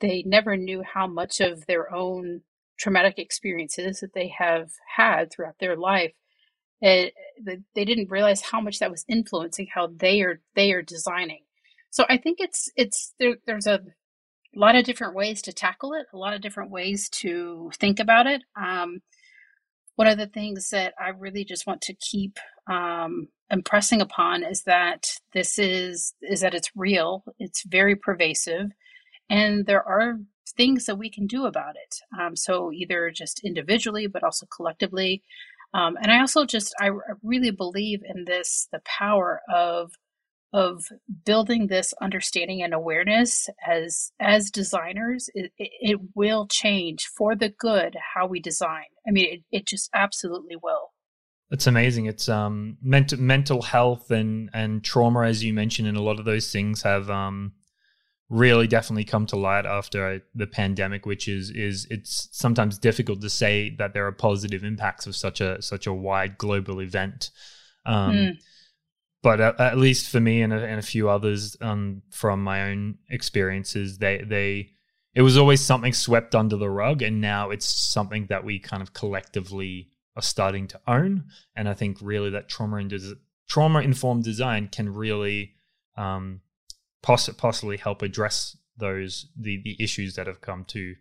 they 0.00 0.22
never 0.26 0.56
knew 0.56 0.82
how 0.82 1.06
much 1.06 1.40
of 1.40 1.66
their 1.66 1.92
own 1.94 2.42
traumatic 2.78 3.18
experiences 3.18 4.00
that 4.00 4.14
they 4.14 4.28
have 4.38 4.70
had 4.96 5.30
throughout 5.32 5.56
their 5.60 5.76
life 5.76 6.12
it, 6.80 7.14
eh, 7.48 7.56
they 7.74 7.84
didn't 7.84 8.10
realize 8.10 8.42
how 8.42 8.60
much 8.60 8.78
that 8.78 8.90
was 8.90 9.04
influencing 9.08 9.68
how 9.74 9.88
they 9.96 10.22
are 10.22 10.40
they 10.54 10.72
are 10.72 10.82
designing 10.82 11.42
so 11.90 12.04
i 12.08 12.16
think 12.16 12.38
it's 12.40 12.70
it's 12.76 13.14
there, 13.18 13.36
there's 13.46 13.66
a 13.66 13.80
lot 14.54 14.76
of 14.76 14.84
different 14.84 15.14
ways 15.14 15.42
to 15.42 15.52
tackle 15.52 15.92
it 15.94 16.06
a 16.12 16.16
lot 16.16 16.34
of 16.34 16.40
different 16.40 16.70
ways 16.70 17.08
to 17.10 17.70
think 17.78 18.00
about 18.00 18.26
it 18.26 18.42
um, 18.60 19.00
one 19.98 20.08
of 20.08 20.18
the 20.18 20.26
things 20.26 20.70
that 20.70 20.94
i 21.00 21.08
really 21.10 21.44
just 21.44 21.66
want 21.66 21.80
to 21.80 21.94
keep 21.94 22.38
um, 22.70 23.28
impressing 23.50 24.00
upon 24.00 24.42
is 24.42 24.62
that 24.64 25.06
this 25.32 25.58
is 25.58 26.14
is 26.22 26.40
that 26.40 26.54
it's 26.54 26.70
real 26.76 27.24
it's 27.38 27.64
very 27.64 27.96
pervasive 27.96 28.70
and 29.30 29.66
there 29.66 29.82
are 29.82 30.18
things 30.56 30.86
that 30.86 30.96
we 30.96 31.10
can 31.10 31.26
do 31.26 31.46
about 31.46 31.76
it. 31.76 31.96
Um, 32.18 32.36
so 32.36 32.72
either 32.72 33.10
just 33.10 33.40
individually, 33.44 34.06
but 34.06 34.22
also 34.22 34.46
collectively. 34.54 35.22
Um, 35.74 35.96
and 36.00 36.10
I 36.10 36.20
also 36.20 36.46
just 36.46 36.74
I 36.80 36.90
really 37.22 37.50
believe 37.50 38.00
in 38.04 38.24
this 38.24 38.68
the 38.72 38.80
power 38.84 39.40
of 39.52 39.92
of 40.52 40.84
building 41.24 41.66
this 41.66 41.92
understanding 42.00 42.62
and 42.62 42.72
awareness 42.72 43.48
as 43.66 44.12
as 44.18 44.50
designers 44.50 45.28
it, 45.34 45.52
it 45.58 46.00
will 46.14 46.46
change 46.46 47.06
for 47.16 47.36
the 47.36 47.50
good 47.50 47.96
how 48.14 48.26
we 48.26 48.40
design. 48.40 48.86
I 49.06 49.10
mean 49.10 49.26
it, 49.34 49.56
it 49.56 49.66
just 49.66 49.90
absolutely 49.94 50.56
will. 50.56 50.92
It's 51.50 51.66
amazing. 51.66 52.06
It's 52.06 52.28
um 52.28 52.78
mental 52.82 53.18
mental 53.20 53.62
health 53.62 54.10
and 54.10 54.48
and 54.54 54.82
trauma 54.82 55.22
as 55.22 55.44
you 55.44 55.52
mentioned 55.52 55.88
and 55.88 55.98
a 55.98 56.02
lot 56.02 56.18
of 56.18 56.24
those 56.24 56.50
things 56.50 56.82
have 56.82 57.10
um 57.10 57.52
really 58.30 58.66
definitely 58.66 59.04
come 59.04 59.24
to 59.24 59.36
light 59.36 59.64
after 59.64 60.22
the 60.34 60.46
pandemic 60.46 61.06
which 61.06 61.28
is 61.28 61.50
is 61.50 61.86
it's 61.90 62.28
sometimes 62.32 62.78
difficult 62.78 63.20
to 63.22 63.30
say 63.30 63.74
that 63.78 63.94
there 63.94 64.06
are 64.06 64.12
positive 64.12 64.64
impacts 64.64 65.06
of 65.06 65.14
such 65.14 65.40
a 65.42 65.60
such 65.60 65.86
a 65.86 65.92
wide 65.92 66.38
global 66.38 66.80
event. 66.80 67.30
Um, 67.84 68.12
mm. 68.12 68.32
But 69.22 69.40
at, 69.40 69.58
at, 69.60 69.78
least 69.78 70.10
for 70.10 70.20
me 70.20 70.42
and 70.42 70.52
a, 70.52 70.64
and 70.64 70.78
a 70.78 70.82
few 70.82 71.08
others 71.08 71.56
um, 71.60 72.02
from 72.10 72.42
my 72.42 72.70
own 72.70 72.98
experiences 73.10 73.98
they 73.98 74.22
they 74.26 74.70
it 75.14 75.22
was 75.22 75.36
always 75.36 75.60
something 75.60 75.92
swept 75.92 76.34
under 76.34 76.56
the 76.56 76.70
rug 76.70 77.02
and 77.02 77.20
now 77.20 77.50
it's 77.50 77.68
something 77.68 78.26
that 78.26 78.44
we 78.44 78.58
kind 78.58 78.82
of 78.82 78.92
collectively 78.92 79.88
are 80.16 80.22
starting 80.22 80.66
to 80.66 80.80
own 80.86 81.24
and 81.56 81.68
i 81.68 81.74
think 81.74 81.98
really 82.00 82.30
that 82.30 82.48
trauma 82.48 82.76
and 82.76 82.90
des- 82.90 83.14
trauma 83.48 83.80
informed 83.80 84.24
design 84.24 84.68
can 84.68 84.92
really 84.92 85.54
um, 85.96 86.40
poss- 87.02 87.28
possibly 87.30 87.76
help 87.76 88.02
address 88.02 88.56
those 88.76 89.26
the 89.36 89.60
the 89.62 89.76
issues 89.82 90.14
that 90.14 90.26
have 90.26 90.40
come 90.40 90.64
to 90.64 90.94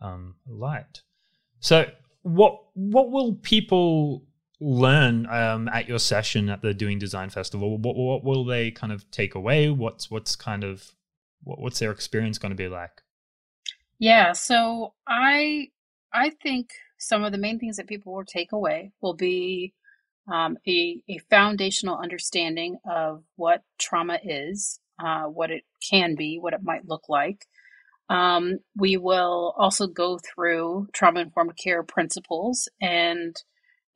um, 0.00 0.36
light. 0.46 1.02
So, 1.60 1.86
what 2.22 2.60
what 2.74 3.10
will 3.10 3.34
people 3.34 4.24
learn 4.60 5.26
um, 5.26 5.68
at 5.68 5.88
your 5.88 5.98
session 5.98 6.48
at 6.48 6.62
the 6.62 6.74
Doing 6.74 6.98
Design 6.98 7.30
Festival? 7.30 7.78
What, 7.78 7.96
what 7.96 8.24
will 8.24 8.44
they 8.44 8.70
kind 8.70 8.92
of 8.92 9.10
take 9.10 9.34
away? 9.34 9.70
What's 9.70 10.10
what's 10.10 10.36
kind 10.36 10.64
of 10.64 10.92
what, 11.42 11.60
what's 11.60 11.78
their 11.78 11.90
experience 11.90 12.38
going 12.38 12.50
to 12.50 12.56
be 12.56 12.68
like? 12.68 13.02
Yeah, 13.98 14.32
so 14.32 14.94
I 15.06 15.68
I 16.12 16.30
think 16.42 16.70
some 16.98 17.24
of 17.24 17.32
the 17.32 17.38
main 17.38 17.58
things 17.58 17.76
that 17.76 17.86
people 17.86 18.14
will 18.14 18.24
take 18.24 18.52
away 18.52 18.92
will 19.00 19.14
be 19.14 19.74
um, 20.32 20.56
a, 20.66 21.00
a 21.08 21.18
foundational 21.30 21.98
understanding 21.98 22.78
of 22.90 23.22
what 23.36 23.62
trauma 23.78 24.18
is, 24.24 24.80
uh, 24.98 25.24
what 25.24 25.50
it 25.50 25.62
can 25.88 26.14
be, 26.16 26.38
what 26.40 26.54
it 26.54 26.62
might 26.62 26.88
look 26.88 27.08
like. 27.08 27.46
Um, 28.08 28.58
we 28.76 28.96
will 28.96 29.54
also 29.56 29.86
go 29.86 30.18
through 30.18 30.88
trauma 30.92 31.20
informed 31.20 31.56
care 31.62 31.82
principles 31.82 32.68
and 32.80 33.36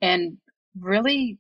and 0.03 0.39
really 0.79 1.39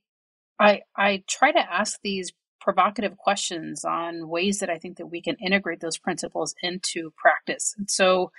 I 0.58 0.82
I 0.96 1.24
try 1.28 1.52
to 1.52 1.72
ask 1.72 1.98
these 2.02 2.32
provocative 2.60 3.16
questions 3.16 3.84
on 3.84 4.28
ways 4.28 4.58
that 4.58 4.70
I 4.70 4.78
think 4.78 4.98
that 4.98 5.06
we 5.06 5.22
can 5.22 5.36
integrate 5.36 5.80
those 5.80 5.98
principles 5.98 6.54
into 6.62 7.12
practice. 7.16 7.74
And 7.78 7.90
so 7.90 8.30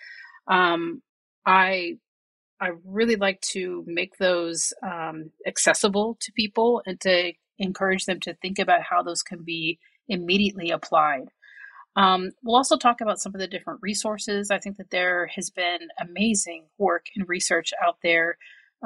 um, 0.48 1.02
I 1.46 1.98
I 2.60 2.72
really 2.86 3.16
like 3.16 3.42
to 3.54 3.84
make 3.88 4.18
those 4.18 4.72
um, 4.84 5.32
accessible 5.48 6.18
to 6.22 6.32
people 6.34 6.84
and 6.86 7.02
to 7.02 7.34
encourage 7.58 8.06
them 8.06 8.20
to 8.22 8.36
think 8.36 8.60
about 8.60 8.84
how 8.84 9.02
those 9.02 9.24
can 9.24 9.44
be 9.44 9.80
immediately 10.08 10.70
applied. 10.70 11.30
Um, 11.96 12.32
we'll 12.44 12.56
also 12.56 12.78
talk 12.78 13.02
about 13.02 13.20
some 13.20 13.34
of 13.34 13.42
the 13.42 13.48
different 13.48 13.80
resources. 13.82 14.52
I 14.52 14.60
think 14.60 14.78
that 14.78 14.92
there 14.92 15.28
has 15.36 15.50
been 15.50 15.80
amazing 16.00 16.66
work 16.78 17.08
and 17.16 17.28
research 17.28 17.74
out 17.84 17.98
there. 18.04 18.38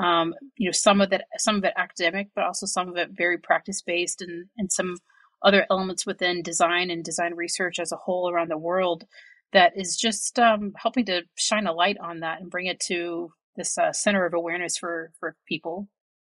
Um, 0.01 0.33
you 0.57 0.67
know, 0.67 0.73
some 0.73 1.01
of 1.01 1.09
that, 1.11 1.25
some 1.37 1.55
of 1.55 1.63
it 1.63 1.73
academic, 1.77 2.29
but 2.35 2.43
also 2.43 2.65
some 2.65 2.89
of 2.89 2.97
it 2.97 3.09
very 3.15 3.37
practice 3.37 3.81
based, 3.81 4.21
and 4.21 4.47
and 4.57 4.71
some 4.71 4.97
other 5.43 5.65
elements 5.69 6.05
within 6.05 6.41
design 6.41 6.89
and 6.89 7.03
design 7.03 7.33
research 7.35 7.79
as 7.79 7.91
a 7.91 7.97
whole 7.97 8.29
around 8.29 8.49
the 8.49 8.57
world 8.57 9.05
that 9.53 9.73
is 9.75 9.95
just 9.95 10.37
um, 10.39 10.73
helping 10.75 11.05
to 11.05 11.21
shine 11.35 11.67
a 11.67 11.73
light 11.73 11.97
on 12.01 12.19
that 12.19 12.41
and 12.41 12.49
bring 12.49 12.65
it 12.65 12.79
to 12.79 13.31
this 13.55 13.77
uh, 13.77 13.93
center 13.93 14.25
of 14.25 14.33
awareness 14.33 14.77
for 14.77 15.11
for 15.19 15.35
people. 15.47 15.87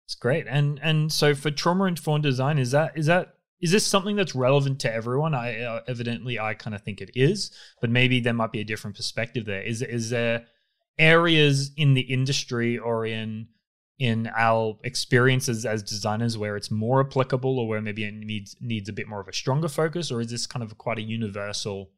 It's 0.05 0.15
great, 0.15 0.47
and 0.47 0.79
and 0.83 1.11
so 1.11 1.33
for 1.33 1.49
trauma 1.49 1.85
informed 1.85 2.23
design, 2.23 2.59
is 2.59 2.71
that 2.71 2.97
is 2.97 3.05
that 3.05 3.35
is 3.61 3.71
this 3.71 3.87
something 3.87 4.15
that's 4.15 4.35
relevant 4.35 4.79
to 4.81 4.93
everyone? 4.93 5.33
I 5.33 5.61
uh, 5.61 5.81
evidently 5.87 6.39
I 6.39 6.53
kind 6.53 6.75
of 6.75 6.81
think 6.81 7.01
it 7.01 7.11
is, 7.15 7.51
but 7.81 7.89
maybe 7.89 8.19
there 8.19 8.33
might 8.33 8.51
be 8.51 8.59
a 8.59 8.65
different 8.65 8.97
perspective 8.97 9.45
there. 9.45 9.61
Is 9.61 9.81
is 9.81 10.09
there 10.09 10.45
areas 10.97 11.71
in 11.75 11.93
the 11.93 12.01
industry 12.01 12.77
or 12.77 13.05
in 13.05 13.47
in 13.97 14.29
our 14.35 14.77
experiences 14.83 15.65
as 15.65 15.81
designers 15.81 16.37
where 16.37 16.57
it's 16.57 16.69
more 16.69 16.99
applicable 16.99 17.57
or 17.57 17.67
where 17.67 17.81
maybe 17.81 18.03
it 18.03 18.13
needs 18.13 18.55
needs 18.59 18.89
a 18.89 18.93
bit 18.93 19.07
more 19.07 19.21
of 19.21 19.27
a 19.27 19.33
stronger 19.33 19.69
focus 19.69 20.11
or 20.11 20.19
is 20.19 20.29
this 20.29 20.45
kind 20.45 20.63
of 20.63 20.77
quite 20.77 20.97
a 20.97 21.01
universal 21.01 21.89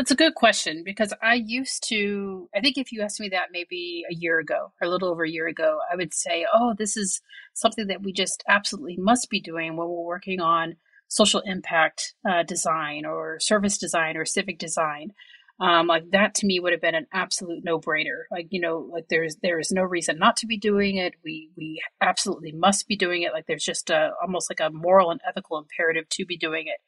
that's 0.00 0.10
a 0.10 0.16
good 0.16 0.34
question 0.34 0.82
because 0.82 1.12
I 1.22 1.34
used 1.34 1.86
to, 1.88 2.48
I 2.54 2.60
think 2.60 2.78
if 2.78 2.90
you 2.90 3.02
asked 3.02 3.20
me 3.20 3.28
that 3.30 3.48
maybe 3.52 4.02
a 4.10 4.14
year 4.14 4.38
ago 4.38 4.72
or 4.80 4.86
a 4.86 4.88
little 4.88 5.10
over 5.10 5.24
a 5.24 5.30
year 5.30 5.46
ago, 5.46 5.78
I 5.92 5.96
would 5.96 6.14
say, 6.14 6.46
oh, 6.54 6.74
this 6.78 6.96
is 6.96 7.20
something 7.52 7.86
that 7.88 8.02
we 8.02 8.10
just 8.10 8.42
absolutely 8.48 8.96
must 8.96 9.28
be 9.28 9.42
doing 9.42 9.76
when 9.76 9.88
we're 9.88 10.02
working 10.02 10.40
on 10.40 10.76
social 11.08 11.40
impact 11.40 12.14
uh, 12.26 12.44
design 12.44 13.04
or 13.04 13.38
service 13.40 13.76
design 13.76 14.16
or 14.16 14.24
civic 14.24 14.58
design. 14.58 15.12
Um, 15.60 15.88
like 15.88 16.10
that 16.12 16.34
to 16.36 16.46
me 16.46 16.58
would 16.58 16.72
have 16.72 16.80
been 16.80 16.94
an 16.94 17.06
absolute 17.12 17.62
no 17.62 17.78
brainer. 17.78 18.22
Like, 18.30 18.46
you 18.48 18.60
know, 18.60 18.88
like 18.90 19.08
there's, 19.10 19.36
there 19.42 19.58
is 19.58 19.70
no 19.70 19.82
reason 19.82 20.18
not 20.18 20.38
to 20.38 20.46
be 20.46 20.56
doing 20.56 20.96
it. 20.96 21.14
We, 21.22 21.50
we 21.54 21.82
absolutely 22.00 22.52
must 22.52 22.88
be 22.88 22.96
doing 22.96 23.22
it. 23.22 23.32
Like 23.34 23.46
there's 23.46 23.64
just 23.64 23.90
a, 23.90 24.12
almost 24.22 24.50
like 24.50 24.60
a 24.60 24.72
moral 24.72 25.10
and 25.10 25.20
ethical 25.28 25.58
imperative 25.58 26.08
to 26.08 26.24
be 26.24 26.38
doing 26.38 26.66
it. 26.66 26.80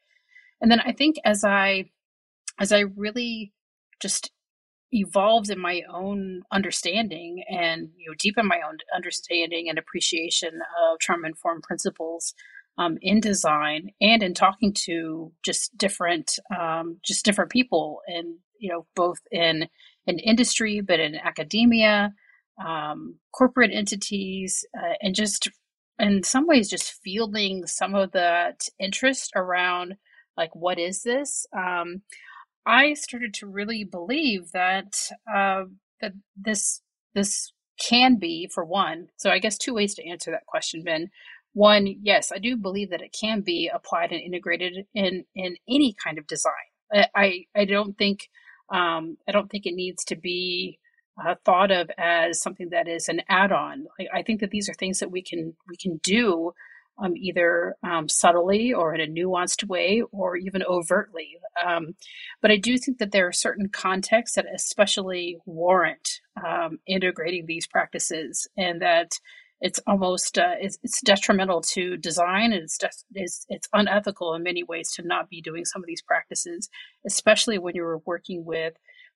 And 0.63 0.71
then 0.71 0.81
I 0.81 0.93
think 0.93 1.17
as 1.25 1.45
I 1.45 1.91
as 2.59 2.73
I 2.73 2.81
really 2.81 3.53
just 4.01 4.31
evolved 4.93 5.51
in 5.51 5.59
my 5.59 5.83
own 5.93 6.43
understanding 6.53 7.43
and 7.49 7.89
you 7.97 8.09
know 8.09 8.15
deepen 8.19 8.47
my 8.47 8.61
own 8.67 8.77
understanding 8.95 9.69
and 9.69 9.79
appreciation 9.79 10.61
of 10.85 10.99
trauma 10.99 11.27
informed 11.27 11.63
principles 11.63 12.35
um, 12.79 12.99
in 13.01 13.21
design 13.21 13.91
and 14.01 14.23
in 14.23 14.35
talking 14.35 14.73
to 14.73 15.33
just 15.43 15.77
different 15.77 16.39
um, 16.57 16.99
just 17.05 17.25
different 17.25 17.51
people 17.51 18.01
and 18.07 18.37
you 18.63 18.71
know 18.71 18.87
both 18.97 19.19
in 19.31 19.69
in 20.07 20.19
industry 20.19 20.81
but 20.81 21.01
in 21.01 21.15
academia 21.17 22.13
um, 22.65 23.17
corporate 23.33 23.73
entities 23.73 24.65
uh, 24.79 24.95
and 25.03 25.15
just 25.15 25.51
in 25.99 26.23
some 26.23 26.47
ways 26.47 26.71
just 26.71 26.95
fielding 27.05 27.67
some 27.67 27.95
of 27.95 28.13
that 28.13 28.67
interest 28.79 29.33
around 29.37 29.95
like 30.37 30.55
what 30.55 30.79
is 30.79 31.03
this 31.03 31.47
um, 31.57 32.03
I 32.67 32.95
started 32.95 33.35
to 33.35 33.47
really 33.47 33.85
believe 33.85 34.53
that 34.53 34.95
uh, 35.33 35.65
that 36.01 36.13
this 36.37 36.81
this 37.15 37.53
can 37.81 38.19
be 38.19 38.49
for 38.53 38.65
one. 38.65 39.09
So 39.17 39.31
I 39.31 39.39
guess 39.39 39.59
two 39.59 39.75
ways 39.75 39.95
to 39.95 40.09
answer 40.09 40.31
that 40.31 40.47
question, 40.47 40.83
Ben. 40.85 41.11
One, 41.55 41.87
yes, 42.03 42.33
I 42.33 42.39
do 42.39 42.57
believe 42.57 42.91
that 42.91 43.03
it 43.03 43.15
can 43.19 43.43
be 43.43 43.71
applied 43.73 44.13
and 44.13 44.23
integrated 44.23 44.87
in 44.95 45.25
in 45.35 45.57
any 45.69 45.95
kind 46.03 46.19
of 46.19 46.27
design. 46.27 46.53
I 47.15 47.47
I 47.57 47.65
don't 47.65 47.97
think 47.99 48.29
um, 48.73 49.17
I 49.29 49.33
don't 49.33 49.51
think 49.51 49.67
it 49.67 49.75
needs 49.75 50.05
to 50.07 50.17
be 50.17 50.79
uh, 51.23 51.35
thought 51.45 51.71
of 51.71 51.91
as 51.99 52.41
something 52.41 52.71
that 52.71 52.89
is 52.89 53.09
an 53.09 53.21
add-on. 53.29 53.87
I, 54.01 54.19
I 54.19 54.23
think 54.23 54.41
that 54.41 54.51
these 54.51 54.69
are 54.69 54.75
things 54.75 54.99
that 55.01 55.11
we 55.11 55.23
can 55.23 55.55
we 55.69 55.77
can 55.77 56.01
do 56.03 56.53
um, 56.99 57.17
either 57.17 57.77
um, 57.83 58.09
subtly 58.09 58.73
or 58.73 58.95
in 58.95 59.01
a 59.01 59.07
nuanced 59.07 59.67
way 59.67 60.03
or 60.13 60.37
even 60.37 60.63
overtly. 60.63 61.37
Um, 61.65 61.95
but 62.41 62.51
I 62.51 62.57
do 62.57 62.79
think 62.79 62.99
that 62.99 63.13
there 63.13 63.27
are 63.27 63.33
certain 63.33 63.69
contexts 63.69 64.37
that 64.37 64.47
especially 64.55 65.39
warrant 65.47 66.21
um, 66.47 66.79
integrating 66.87 67.47
these 67.47 67.67
practices 67.67 68.47
and 68.57 68.81
that 68.83 69.11
it's 69.63 69.81
almost 69.87 70.39
uh, 70.39 70.55
it's, 70.61 70.77
it's, 70.83 71.01
detrimental 71.03 71.63
to 71.63 71.97
design 71.97 72.53
and 72.53 72.65
it's, 72.65 72.77
just, 72.77 73.07
it's, 73.15 73.47
it's 73.49 73.69
unethical 73.73 74.35
in 74.35 74.43
many 74.43 74.65
ways 74.65 74.91
to 74.93 75.03
not 75.07 75.31
be 75.31 75.41
doing 75.41 75.65
some 75.65 75.83
of 75.83 75.87
these 75.87 76.03
practices, 76.03 76.69
especially 77.07 77.59
when 77.59 77.75
you're 77.77 78.03
working 78.05 78.45
with 78.45 78.75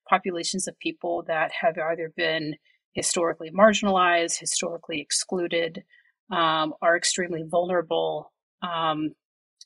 populations 0.08 0.68
of 0.68 0.78
people 0.78 1.24
that 1.26 1.50
have 1.60 1.76
either 1.76 2.12
been 2.16 2.54
historically 2.92 3.50
marginalized, 3.50 4.38
historically 4.38 5.00
excluded, 5.00 5.82
um, 6.30 6.72
are 6.80 6.96
extremely 6.96 7.42
vulnerable. 7.44 8.32
Um, 8.62 9.10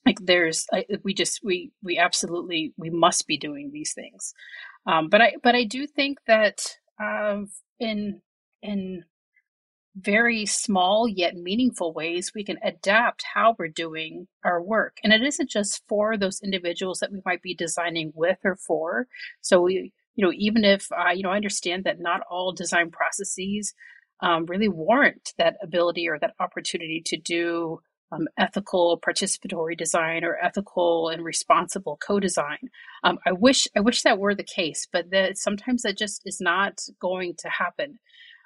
like 0.07 0.19
there's, 0.23 0.67
we 1.05 1.13
just 1.13 1.41
we 1.45 1.73
we 1.83 1.99
absolutely 1.99 2.73
we 2.79 2.89
must 2.89 3.27
be 3.27 3.37
doing 3.37 3.71
these 3.71 3.93
things. 3.93 4.33
Um, 4.87 5.11
but 5.11 5.21
I 5.21 5.35
but 5.43 5.55
I 5.55 5.65
do 5.65 5.87
think 5.87 6.19
that 6.27 6.77
uh, 6.99 7.43
in 7.79 8.23
in 8.63 9.05
very 9.97 10.47
small 10.47 11.09
yet 11.09 11.35
meaningful 11.35 11.93
ways 11.93 12.33
we 12.35 12.45
can 12.45 12.59
adapt 12.63 13.25
how 13.35 13.57
we're 13.59 13.69
doing 13.69 14.29
our 14.45 14.63
work 14.63 14.99
and 15.03 15.13
it 15.13 15.23
isn't 15.23 15.51
just 15.51 15.83
for 15.89 16.17
those 16.17 16.41
individuals 16.43 17.01
that 17.01 17.13
we 17.13 17.21
might 17.27 17.43
be 17.43 17.55
designing 17.55 18.13
with 18.15 18.39
or 18.45 18.57
for 18.57 19.07
so 19.41 19.61
we 19.61 19.93
you 20.15 20.25
know 20.25 20.33
even 20.33 20.65
if 20.65 20.87
uh, 20.93 21.11
you 21.11 21.23
know 21.23 21.31
i 21.31 21.37
understand 21.37 21.85
that 21.85 22.01
not 22.01 22.21
all 22.31 22.53
design 22.53 22.91
processes 22.91 23.75
um, 24.23 24.47
really 24.47 24.69
warrant 24.69 25.33
that 25.39 25.57
ability 25.63 26.09
or 26.09 26.19
that 26.19 26.35
opportunity 26.39 27.03
to 27.07 27.17
do 27.17 27.81
um, 28.13 28.27
ethical 28.39 29.01
participatory 29.01 29.77
design 29.77 30.25
or 30.25 30.37
ethical 30.37 31.09
and 31.09 31.25
responsible 31.25 31.97
co-design. 32.05 32.59
Um, 33.05 33.19
I 33.25 33.33
wish 33.33 33.69
I 33.77 33.81
wish 33.81 34.03
that 34.03 34.19
were 34.19 34.35
the 34.35 34.43
case, 34.43 34.87
but 34.93 35.11
that 35.11 35.39
sometimes 35.39 35.83
that 35.83 35.97
just 35.97 36.23
is 36.27 36.41
not 36.41 36.81
going 37.01 37.35
to 37.39 37.49
happen. 37.49 37.99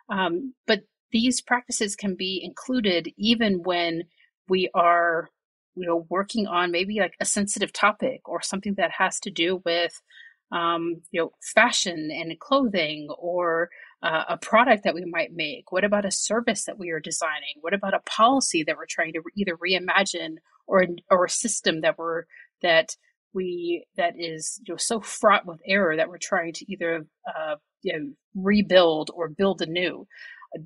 Um, 0.09 0.55
but 0.67 0.83
these 1.15 1.41
practices 1.41 1.95
can 1.95 2.17
be 2.17 2.43
included 2.43 3.09
even 3.17 3.63
when 3.63 4.03
we 4.49 4.69
are, 4.75 5.31
you 5.77 5.87
know, 5.87 6.07
working 6.11 6.49
on 6.49 6.73
maybe 6.73 6.99
like 6.99 7.15
a 7.21 7.25
sensitive 7.25 7.73
topic 7.73 8.29
or 8.29 8.43
something 8.43 8.75
that 8.75 8.91
has 8.91 9.21
to 9.21 9.31
do 9.31 9.63
with, 9.65 10.03
um, 10.51 10.97
you 11.13 11.21
know, 11.21 11.31
fashion 11.55 12.11
and 12.13 12.39
clothing 12.41 13.07
or 13.17 13.71
uh, 14.03 14.25
a 14.29 14.37
product 14.37 14.83
that 14.83 14.95
we 14.95 15.05
might 15.05 15.33
make? 15.33 15.71
What 15.71 15.85
about 15.85 16.05
a 16.05 16.11
service 16.11 16.65
that 16.65 16.79
we 16.81 16.91
are 16.91 17.01
designing? 17.01 17.55
What 17.61 17.75
about 17.75 17.95
a 17.95 18.01
policy 18.01 18.65
that 18.65 18.77
we're 18.77 18.87
trying 18.87 19.13
to 19.13 19.23
either 19.37 19.57
reimagine 19.57 20.39
or 20.67 20.85
or 21.11 21.27
a 21.27 21.31
system 21.31 21.81
that 21.83 21.97
we're 21.97 22.25
that 22.63 22.97
we 23.33 23.87
that 23.97 24.15
is 24.19 24.61
you 24.67 24.75
know, 24.75 24.79
so 24.79 25.01
fraught 25.01 25.47
with 25.47 25.61
error 25.65 25.97
that 25.97 26.09
we're 26.09 26.19
trying 26.19 26.53
to 26.55 26.73
either 26.73 27.07
uh, 27.39 27.55
you 27.83 27.93
know, 27.93 28.13
rebuild 28.35 29.13
or 29.15 29.29
build 29.29 29.63
anew? 29.63 30.09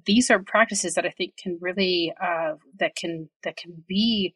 These 0.07 0.31
are 0.31 0.39
practices 0.41 0.95
that 0.95 1.07
I 1.07 1.11
think 1.11 1.37
can 1.37 1.59
really 1.61 2.13
uh, 2.23 2.55
that 2.79 2.97
can 2.97 3.29
that 3.45 3.57
can 3.57 3.85
be 3.89 4.35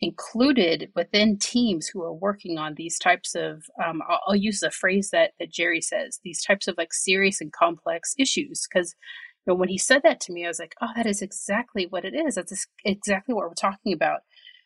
included 0.00 0.90
within 0.94 1.38
teams 1.38 1.86
who 1.86 2.02
are 2.02 2.12
working 2.12 2.58
on 2.58 2.74
these 2.74 2.98
types 2.98 3.34
of 3.34 3.64
um, 3.84 4.02
I'll, 4.08 4.20
I'll, 4.28 4.36
use 4.36 4.60
the 4.60 4.70
phrase 4.70 5.10
that 5.12 5.32
that 5.38 5.52
gerry 5.52 5.80
says 5.80 6.20
these 6.24 6.42
types 6.42 6.66
of 6.68 6.74
like 6.76 6.92
serious 6.92 7.40
and 7.40 7.52
complex 7.52 8.14
issues. 8.18 8.66
Because 8.68 8.94
you 9.46 9.52
know 9.52 9.54
when 9.56 9.68
he 9.68 9.78
said 9.78 10.02
that 10.02 10.20
to 10.20 10.32
me 10.32 10.44
i 10.44 10.48
was 10.48 10.58
like 10.58 10.74
oh 10.82 10.88
that 10.96 11.06
is 11.06 11.22
exactly 11.22 11.86
what 11.88 12.04
it 12.04 12.14
is. 12.14 12.34
That's 12.34 12.66
exactly 12.84 13.34
what 13.34 13.48
we're 13.48 13.54
talking 13.54 13.92
about. 13.92 14.20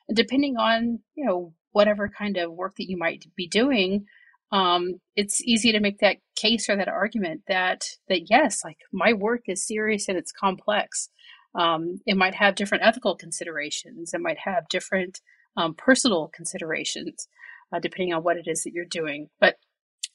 And 0.09 0.17
depending 0.17 0.57
on 0.57 1.01
you 1.15 1.25
know 1.25 1.53
whatever 1.73 2.09
kind 2.09 2.37
of 2.37 2.53
work 2.53 2.77
that 2.77 2.89
you 2.89 2.97
might 2.97 3.27
be 3.37 3.47
doing 3.47 4.07
um, 4.51 5.01
it's 5.17 5.43
easy 5.43 5.73
to 5.73 5.81
make 5.81 5.99
that 5.99 6.17
case 6.37 6.69
or 6.69 6.77
that 6.77 6.89
argument 6.89 7.43
that 7.49 7.85
that 8.09 8.31
yes 8.31 8.65
like 8.65 8.79
my 8.93 9.13
work 9.13 9.43
is 9.47 9.67
serious 9.67 10.09
and 10.09 10.17
it's 10.17 10.33
complex 10.33 11.11
um, 11.55 12.01
it 12.07 12.17
might 12.17 12.35
have 12.35 12.55
different 12.55 12.85
ethical 12.85 13.17
considerations. 13.17 14.13
It 14.15 14.21
might 14.21 14.39
have 14.39 14.69
different 14.69 15.21
um, 15.57 15.75
personal 15.75 16.31
considerations, 16.33 17.29
uh, 17.73 17.81
depending 17.81 18.15
on 18.15 18.23
what 18.23 18.37
it 18.37 18.47
is 18.47 18.63
that 18.63 18.73
you're 18.73 18.85
doing. 18.85 19.29
But 19.41 19.57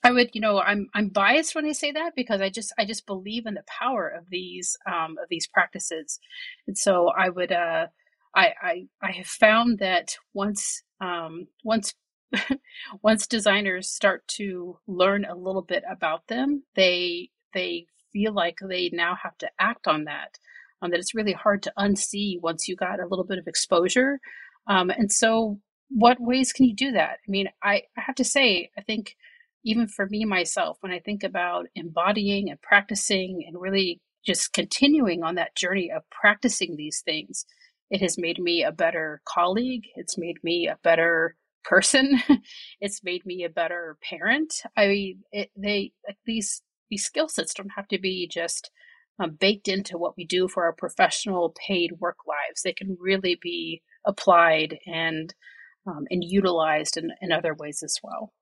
I 0.04 0.12
would, 0.12 0.32
you 0.34 0.42
know, 0.42 0.60
I'm 0.60 0.90
I'm 0.94 1.10
biased 1.10 1.56
when 1.56 1.66
I 1.66 1.72
say 1.72 1.92
that 1.92 2.14
because 2.16 2.42
I 2.42 2.50
just 2.50 2.74
I 2.78 2.86
just 2.86 3.06
believe 3.06 3.46
in 3.46 3.54
the 3.56 3.64
power 3.68 4.08
of 4.08 4.30
these 4.30 4.78
um, 4.86 5.18
of 5.22 5.30
these 5.30 5.48
practices, 5.48 6.20
and 6.68 6.78
so 6.78 7.10
I 7.10 7.30
would 7.30 7.52
uh, 7.52 7.88
I, 8.36 8.54
I 8.62 8.88
I 9.02 9.12
have 9.12 9.28
found 9.28 9.80
that 9.80 10.16
once 10.34 10.84
um, 11.02 11.48
once 11.64 11.94
once 13.04 13.28
designers 13.28 13.90
start 13.90 14.28
to 14.28 14.80
learn 14.88 15.26
a 15.26 15.36
little 15.36 15.62
bit 15.62 15.84
about 15.90 16.28
them, 16.28 16.64
they 16.76 17.30
they 17.54 17.88
feel 18.12 18.34
like 18.34 18.58
they 18.62 18.90
now 18.94 19.16
have 19.22 19.38
to 19.40 19.50
act 19.60 19.88
on 19.88 20.06
that 20.06 20.38
um, 20.84 20.92
that 20.92 21.00
it's 21.00 21.16
really 21.16 21.34
hard 21.34 21.64
to 21.64 21.74
unsee 21.78 22.40
once 22.42 22.68
you 22.68 22.76
got 22.76 23.00
a 23.00 23.08
little 23.08 23.26
bit 23.26 23.40
of 23.40 23.48
exposure. 23.48 24.20
Um, 24.68 24.90
and 24.90 25.12
so, 25.12 25.60
what 25.90 26.18
ways 26.20 26.52
can 26.52 26.66
you 26.66 26.76
do 26.76 26.92
that? 26.92 27.20
I 27.28 27.32
mean, 27.32 27.48
I, 27.64 27.84
I 27.98 28.02
have 28.02 28.16
to 28.16 28.24
say, 28.24 28.70
I 28.78 28.82
think 28.82 29.16
even 29.64 29.88
for 29.88 30.08
me 30.08 30.26
myself, 30.26 30.78
when 30.82 30.92
I 30.92 31.00
think 31.00 31.24
about 31.24 31.68
embodying 31.76 32.50
and 32.50 32.62
practicing 32.62 33.46
and 33.48 33.60
really 33.60 34.02
just 34.26 34.54
continuing 34.54 35.24
on 35.24 35.36
that 35.36 35.56
journey 35.56 35.92
of 35.92 36.04
practicing 36.10 36.76
these 36.76 37.02
things, 37.06 37.46
it 37.90 38.02
has 38.02 38.18
made 38.18 38.40
me 38.40 38.64
a 38.64 38.72
better 38.72 39.22
colleague. 39.26 39.84
It's 39.96 40.18
made 40.18 40.44
me 40.44 40.68
a 40.68 40.80
better 40.84 41.36
person. 41.64 42.22
it's 42.82 43.04
made 43.04 43.26
me 43.26 43.44
a 43.44 43.50
better 43.50 43.98
parent. 44.08 44.62
I 44.76 44.88
mean, 44.88 45.24
it, 45.32 45.50
they 45.56 45.94
these 46.26 46.62
these 46.90 47.04
skill 47.04 47.28
sets 47.28 47.54
don't 47.54 47.72
have 47.76 47.88
to 47.90 48.00
be 48.00 48.28
just 48.28 48.72
um, 49.20 49.38
baked 49.40 49.68
into 49.68 49.98
what 49.98 50.18
we 50.18 50.26
do 50.26 50.48
for 50.48 50.64
our 50.64 50.74
professional 50.74 51.56
paid 51.68 51.94
work 52.00 52.18
lives. 52.28 52.62
They 52.64 52.74
can 52.74 52.98
really 53.00 53.38
be 53.42 53.82
applied 54.06 54.78
and 54.86 55.34
um, 55.86 56.06
and 56.10 56.24
utilized 56.24 56.98
in, 56.98 57.12
in 57.22 57.32
other 57.32 57.54
ways 57.54 57.84
as 57.84 57.98
well. 58.04 58.34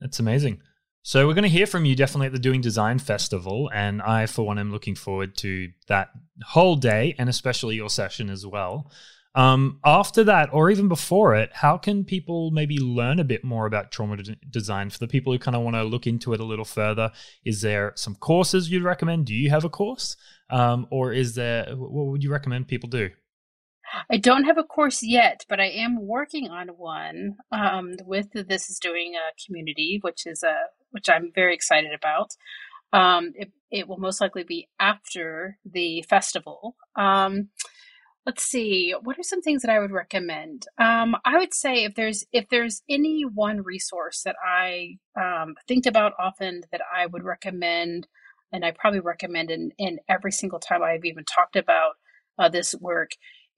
That's 0.00 0.20
amazing. 0.20 0.60
So 1.04 1.26
we're 1.26 1.34
going 1.34 1.42
to 1.42 1.48
hear 1.48 1.66
from 1.66 1.84
you 1.84 1.96
definitely 1.96 2.28
at 2.28 2.32
the 2.32 2.38
Doing 2.38 2.60
Design 2.60 3.00
Festival, 3.00 3.68
and 3.74 4.00
I, 4.00 4.26
for 4.26 4.46
one, 4.46 4.58
am 4.58 4.70
looking 4.70 4.94
forward 4.94 5.36
to 5.38 5.70
that 5.88 6.10
whole 6.44 6.76
day 6.76 7.16
and 7.18 7.28
especially 7.28 7.74
your 7.74 7.90
session 7.90 8.30
as 8.30 8.46
well. 8.46 8.90
Um, 9.34 9.80
after 9.84 10.24
that, 10.24 10.50
or 10.52 10.70
even 10.70 10.88
before 10.88 11.34
it, 11.34 11.50
how 11.54 11.78
can 11.78 12.04
people 12.04 12.50
maybe 12.50 12.78
learn 12.78 13.18
a 13.18 13.24
bit 13.24 13.44
more 13.44 13.64
about 13.64 13.90
trauma 13.90 14.18
de- 14.18 14.36
design 14.50 14.90
for 14.90 14.98
the 14.98 15.08
people 15.08 15.32
who 15.32 15.38
kind 15.38 15.56
of 15.56 15.62
want 15.62 15.74
to 15.76 15.84
look 15.84 16.06
into 16.06 16.34
it 16.34 16.40
a 16.40 16.44
little 16.44 16.66
further? 16.66 17.10
Is 17.44 17.62
there 17.62 17.92
some 17.96 18.14
courses 18.14 18.70
you'd 18.70 18.82
recommend? 18.82 19.26
Do 19.26 19.34
you 19.34 19.48
have 19.48 19.64
a 19.64 19.70
course, 19.70 20.16
um, 20.50 20.86
or 20.90 21.12
is 21.12 21.34
there 21.34 21.66
what 21.74 22.06
would 22.06 22.22
you 22.22 22.30
recommend 22.30 22.68
people 22.68 22.90
do? 22.90 23.10
I 24.10 24.16
don't 24.16 24.44
have 24.44 24.58
a 24.58 24.64
course 24.64 25.02
yet, 25.02 25.44
but 25.48 25.60
I 25.60 25.66
am 25.66 26.06
working 26.06 26.48
on 26.48 26.68
one 26.68 27.36
um, 27.50 27.94
with 28.04 28.28
This 28.32 28.70
Is 28.70 28.78
Doing 28.78 29.14
a 29.14 29.32
community, 29.44 29.98
which 30.02 30.26
is 30.26 30.42
a 30.42 30.54
which 30.90 31.08
I'm 31.08 31.32
very 31.34 31.54
excited 31.54 31.92
about. 31.92 32.32
Um, 32.92 33.32
it, 33.34 33.50
it 33.70 33.88
will 33.88 33.98
most 33.98 34.20
likely 34.20 34.44
be 34.44 34.68
after 34.78 35.56
the 35.64 36.02
festival. 36.02 36.76
Um, 36.94 37.48
let's 38.26 38.44
see 38.44 38.94
what 39.02 39.18
are 39.18 39.22
some 39.22 39.42
things 39.42 39.62
that 39.62 39.70
i 39.70 39.78
would 39.78 39.90
recommend? 39.90 40.66
Um, 40.78 41.16
i 41.24 41.38
would 41.38 41.54
say 41.54 41.84
if 41.84 41.94
there's 41.94 42.24
if 42.32 42.48
there's 42.50 42.82
any 42.88 43.22
one 43.22 43.62
resource 43.62 44.22
that 44.24 44.36
i 44.44 44.96
um, 45.20 45.54
think 45.68 45.86
about 45.86 46.12
often 46.18 46.62
that 46.72 46.80
i 46.94 47.06
would 47.06 47.24
recommend 47.24 48.06
and 48.52 48.64
i 48.64 48.70
probably 48.72 49.00
recommend 49.00 49.50
in, 49.50 49.72
in 49.78 49.98
every 50.08 50.32
single 50.32 50.58
time 50.58 50.82
i've 50.82 51.04
even 51.04 51.24
talked 51.24 51.56
about 51.56 51.92
uh, 52.38 52.48
this 52.48 52.74
work 52.80 53.10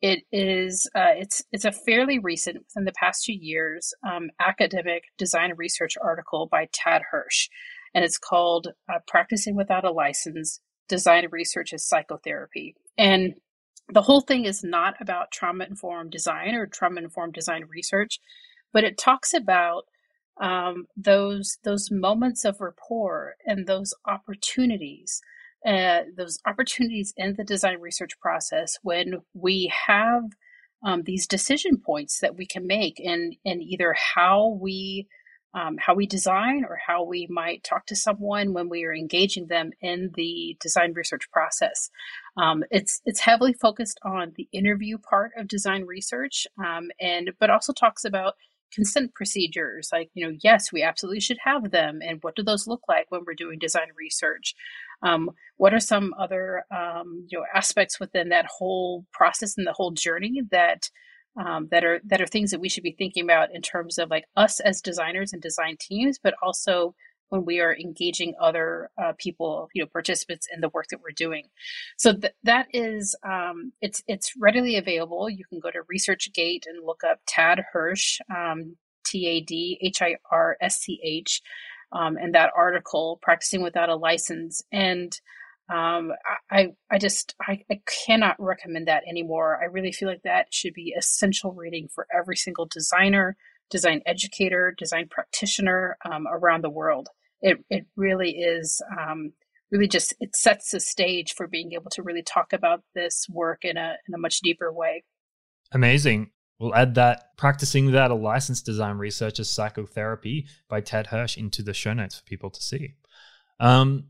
it 0.03 0.25
is 0.33 0.89
uh, 0.95 1.15
it's 1.17 1.43
it's 1.53 1.65
a 1.65 1.73
fairly 1.73 2.19
recent 2.19 2.57
within 2.57 2.85
the 2.85 2.93
past 2.93 3.25
two 3.25 3.33
years 3.33 3.95
um, 4.09 4.31
academic 4.41 5.05
design 5.19 5.53
research 5.57 5.95
article 6.03 6.47
by 6.51 6.69
tad 6.73 7.03
hirsch 7.11 7.49
and 7.95 8.05
it's 8.05 8.19
called 8.19 8.69
uh, 8.93 8.99
practicing 9.07 9.55
without 9.55 9.85
a 9.85 9.93
license 9.93 10.61
design 10.89 11.27
research 11.31 11.73
as 11.73 11.87
psychotherapy. 11.87 12.75
And 12.99 13.35
the 13.93 14.03
whole 14.03 14.21
thing 14.21 14.45
is 14.45 14.65
not 14.65 14.95
about 15.01 15.31
trauma 15.31 15.65
informed 15.65 16.11
design 16.11 16.55
or 16.55 16.67
trauma 16.67 17.01
informed 17.01 17.35
design 17.35 17.65
research, 17.69 18.19
but 18.73 18.85
it 18.85 18.99
talks 18.99 19.35
about 19.35 19.85
um, 20.41 20.87
those 20.97 21.59
those 21.65 21.91
moments 21.91 22.45
of 22.45 22.61
rapport 22.61 23.37
and 23.47 23.67
those 23.67 23.95
opportunities, 24.07 25.21
uh, 25.67 26.01
those 26.17 26.39
opportunities 26.47 27.13
in 27.17 27.35
the 27.37 27.45
design 27.45 27.81
research 27.81 28.19
process 28.21 28.79
when 28.83 29.23
we 29.35 29.73
have 29.87 30.25
um, 30.85 31.03
these 31.05 31.27
decision 31.27 31.77
points 31.79 32.21
that 32.21 32.37
we 32.37 32.47
can 32.47 32.67
make 32.67 32.99
in 32.99 33.33
in 33.45 33.63
either 33.63 33.95
how 34.15 34.59
we 34.61 35.07
um, 35.55 35.77
how 35.79 35.95
we 35.95 36.07
design 36.07 36.65
or 36.69 36.79
how 36.85 37.05
we 37.05 37.29
might 37.31 37.63
talk 37.63 37.87
to 37.87 37.97
someone 37.97 38.53
when 38.53 38.69
we 38.69 38.85
are 38.85 38.95
engaging 38.95 39.47
them 39.47 39.71
in 39.81 40.11
the 40.15 40.57
design 40.61 40.93
research 40.95 41.31
process. 41.31 41.91
Um, 42.37 42.65
it's 42.71 43.01
it's 43.05 43.21
heavily 43.21 43.53
focused 43.53 43.99
on 44.03 44.33
the 44.37 44.49
interview 44.53 44.99
part 44.99 45.33
of 45.37 45.49
design 45.49 45.85
research, 45.85 46.47
um, 46.59 46.91
and 47.01 47.33
but 47.39 47.51
also 47.51 47.73
talks 47.73 48.05
about 48.05 48.35
consent 48.73 49.15
procedures. 49.15 49.91
Like 49.93 50.11
you 50.15 50.27
know, 50.27 50.37
yes, 50.43 50.73
we 50.73 50.83
absolutely 50.83 51.21
should 51.21 51.39
have 51.45 51.71
them, 51.71 52.01
and 52.03 52.19
what 52.23 52.35
do 52.37 52.43
those 52.43 52.67
look 52.67 52.83
like 52.89 53.07
when 53.11 53.23
we're 53.27 53.35
doing 53.35 53.59
design 53.59 53.89
research? 53.97 54.55
Um, 55.03 55.31
what 55.57 55.75
are 55.75 55.81
some 55.81 56.15
other 56.19 56.65
um, 56.71 57.27
you 57.29 57.39
know 57.39 57.45
aspects 57.55 58.01
within 58.01 58.31
that 58.31 58.47
whole 58.47 59.07
process 59.13 59.57
and 59.57 59.67
the 59.67 59.73
whole 59.73 59.93
journey 59.93 60.43
that 60.51 60.91
um, 61.37 61.69
that 61.71 61.85
are 61.85 62.01
that 62.05 62.21
are 62.21 62.27
things 62.27 62.51
that 62.51 62.61
we 62.61 62.69
should 62.69 62.83
be 62.83 62.97
thinking 62.99 63.25
about 63.25 63.55
in 63.55 63.63
terms 63.63 63.99
of 63.99 64.11
like 64.11 64.25
us 64.37 64.61
as 64.61 64.81
designers 64.81 65.33
and 65.33 65.43
design 65.43 65.77
teams, 65.81 66.19
but 66.23 66.35
also 66.43 66.95
when 67.29 67.45
we 67.45 67.61
are 67.61 67.75
engaging 67.77 68.35
other 68.41 68.91
uh, 69.03 69.13
people, 69.19 69.69
you 69.75 69.83
know, 69.83 69.89
participants 69.89 70.47
in 70.53 70.61
the 70.61 70.69
work 70.69 70.87
that 70.91 71.01
we're 71.01 71.11
doing. 71.15 71.45
So 71.97 72.13
th- 72.13 72.35
that 72.45 72.69
is 72.73 73.17
um, 73.23 73.73
it's 73.81 74.03
it's 74.07 74.33
readily 74.39 74.77
available. 74.77 75.29
You 75.29 75.45
can 75.45 75.61
go 75.61 75.71
to 75.71 75.83
ResearchGate 75.93 76.67
and 76.67 76.85
look 76.85 77.03
up 77.09 77.21
Tad 77.27 77.65
Hirsch, 77.73 78.21
um, 78.35 78.77
T 79.07 79.27
A 79.27 79.41
D 79.41 79.79
H 79.83 80.03
I 80.03 80.17
R 80.31 80.57
S 80.61 80.79
C 80.79 81.01
H, 81.03 81.43
um, 81.93 82.17
and 82.17 82.35
that 82.35 82.53
article, 82.57 83.19
"Practicing 83.23 83.63
Without 83.63 83.89
a 83.89 83.97
License," 83.97 84.63
and 84.73 85.19
um, 85.73 86.13
I, 86.51 86.75
I 86.91 86.99
just 86.99 87.35
I, 87.41 87.65
I 87.71 87.81
cannot 88.07 88.37
recommend 88.39 88.89
that 88.89 89.05
anymore. 89.09 89.59
I 89.63 89.67
really 89.67 89.93
feel 89.93 90.09
like 90.09 90.23
that 90.23 90.53
should 90.53 90.75
be 90.75 90.95
essential 90.97 91.53
reading 91.53 91.89
for 91.89 92.07
every 92.15 92.37
single 92.37 92.67
designer, 92.67 93.37
design 93.71 94.03
educator, 94.07 94.75
design 94.77 95.09
practitioner 95.11 95.97
um, 96.05 96.27
around 96.27 96.63
the 96.63 96.71
world. 96.71 97.09
It 97.41 97.59
it 97.71 97.87
really 97.97 98.31
is 98.31 98.83
um, 98.99 99.33
really 99.71 99.89
just 99.89 100.15
it 100.21 100.37
sets 100.37 100.71
the 100.71 100.81
stage 100.81 101.35
for 101.35 101.47
being 101.47 101.73
able 101.73 101.91
to 101.91 102.03
really 102.03 102.23
talk 102.23 102.53
about 102.53 102.83
this 102.95 103.27
work 103.29 103.65
in 103.65 103.77
a 103.77 103.97
in 104.09 104.15
a 104.15 104.19
much 104.19 104.41
deeper 104.41 104.73
way. 104.73 105.05
Amazing. 105.73 106.31
We'll 106.61 106.75
add 106.75 106.95
that 106.95 107.37
practicing 107.37 107.87
without 107.87 108.13
a 108.13 108.15
licensed 108.15 108.65
design 108.65 108.97
research 108.97 109.41
as 109.41 109.51
psychotherapy 109.51 110.47
by 110.69 110.81
Tad 110.81 111.09
Hirsch 111.09 111.37
into 111.37 111.63
the 111.63 111.75
show 111.75 111.93
notes 111.93 112.19
for 112.19 112.25
people 112.25 112.49
to 112.51 112.63
see. 112.63 112.95
Um, 113.59 114.05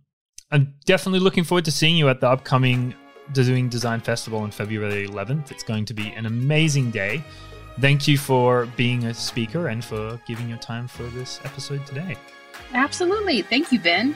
I'm 0.50 0.74
definitely 0.84 1.20
looking 1.20 1.44
forward 1.44 1.64
to 1.64 1.72
seeing 1.72 1.96
you 1.96 2.08
at 2.10 2.20
the 2.20 2.28
upcoming 2.28 2.94
Doing 3.32 3.70
Design 3.70 4.00
Festival 4.00 4.40
on 4.40 4.50
February 4.50 5.08
11th. 5.08 5.50
It's 5.50 5.62
going 5.62 5.86
to 5.86 5.94
be 5.94 6.12
an 6.12 6.26
amazing 6.26 6.90
day. 6.90 7.24
Thank 7.80 8.06
you 8.06 8.18
for 8.18 8.66
being 8.76 9.04
a 9.04 9.14
speaker 9.14 9.68
and 9.68 9.84
for 9.84 10.20
giving 10.26 10.48
your 10.48 10.58
time 10.58 10.86
for 10.86 11.04
this 11.04 11.40
episode 11.44 11.84
today. 11.86 12.16
Absolutely. 12.72 13.42
Thank 13.42 13.72
you, 13.72 13.80
Ben. 13.80 14.14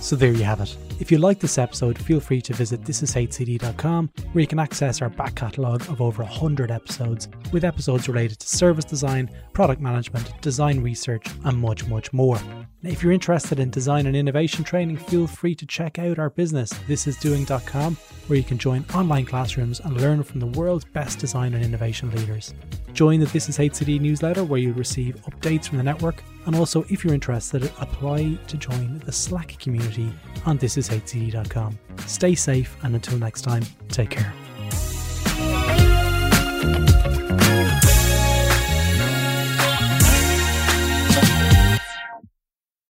So 0.00 0.14
there 0.14 0.32
you 0.32 0.44
have 0.44 0.60
it. 0.60 0.76
If 0.98 1.10
you 1.10 1.18
like 1.18 1.40
this 1.40 1.58
episode, 1.58 1.98
feel 1.98 2.20
free 2.20 2.40
to 2.42 2.54
visit 2.54 2.82
thisishcd.com 2.82 4.10
where 4.32 4.40
you 4.40 4.46
can 4.46 4.58
access 4.58 5.02
our 5.02 5.10
back 5.10 5.34
catalogue 5.34 5.82
of 5.90 6.00
over 6.00 6.22
100 6.22 6.70
episodes 6.70 7.28
with 7.52 7.64
episodes 7.64 8.08
related 8.08 8.38
to 8.38 8.48
service 8.48 8.84
design, 8.84 9.30
product 9.52 9.80
management, 9.80 10.32
design 10.40 10.80
research, 10.80 11.26
and 11.44 11.58
much, 11.58 11.86
much 11.86 12.12
more. 12.12 12.38
If 12.82 13.02
you're 13.02 13.12
interested 13.12 13.58
in 13.58 13.70
design 13.70 14.06
and 14.06 14.16
innovation 14.16 14.62
training, 14.62 14.98
feel 14.98 15.26
free 15.26 15.54
to 15.56 15.66
check 15.66 15.98
out 15.98 16.18
our 16.18 16.30
business, 16.30 16.72
thisisdoing.com, 16.72 17.96
where 18.28 18.38
you 18.38 18.44
can 18.44 18.58
join 18.58 18.84
online 18.94 19.26
classrooms 19.26 19.80
and 19.80 20.00
learn 20.00 20.22
from 20.22 20.40
the 20.40 20.46
world's 20.46 20.84
best 20.84 21.18
design 21.18 21.54
and 21.54 21.64
innovation 21.64 22.10
leaders. 22.12 22.54
Join 22.92 23.20
the 23.20 23.26
This 23.26 23.48
Is 23.48 23.58
HCD 23.58 24.00
newsletter 24.00 24.44
where 24.44 24.60
you'll 24.60 24.74
receive 24.74 25.16
updates 25.26 25.66
from 25.68 25.78
the 25.78 25.84
network, 25.84 26.22
and 26.46 26.54
also, 26.54 26.84
if 26.88 27.04
you're 27.04 27.14
interested, 27.14 27.64
apply 27.80 28.38
to 28.46 28.56
join 28.56 28.98
the 29.00 29.12
Slack 29.12 29.58
community 29.58 30.12
on 30.46 30.58
thisishcd.com. 30.58 31.78
Stay 32.06 32.34
safe, 32.34 32.76
and 32.82 32.94
until 32.94 33.18
next 33.18 33.42
time, 33.42 33.64
take 33.88 34.10
care. 34.10 34.32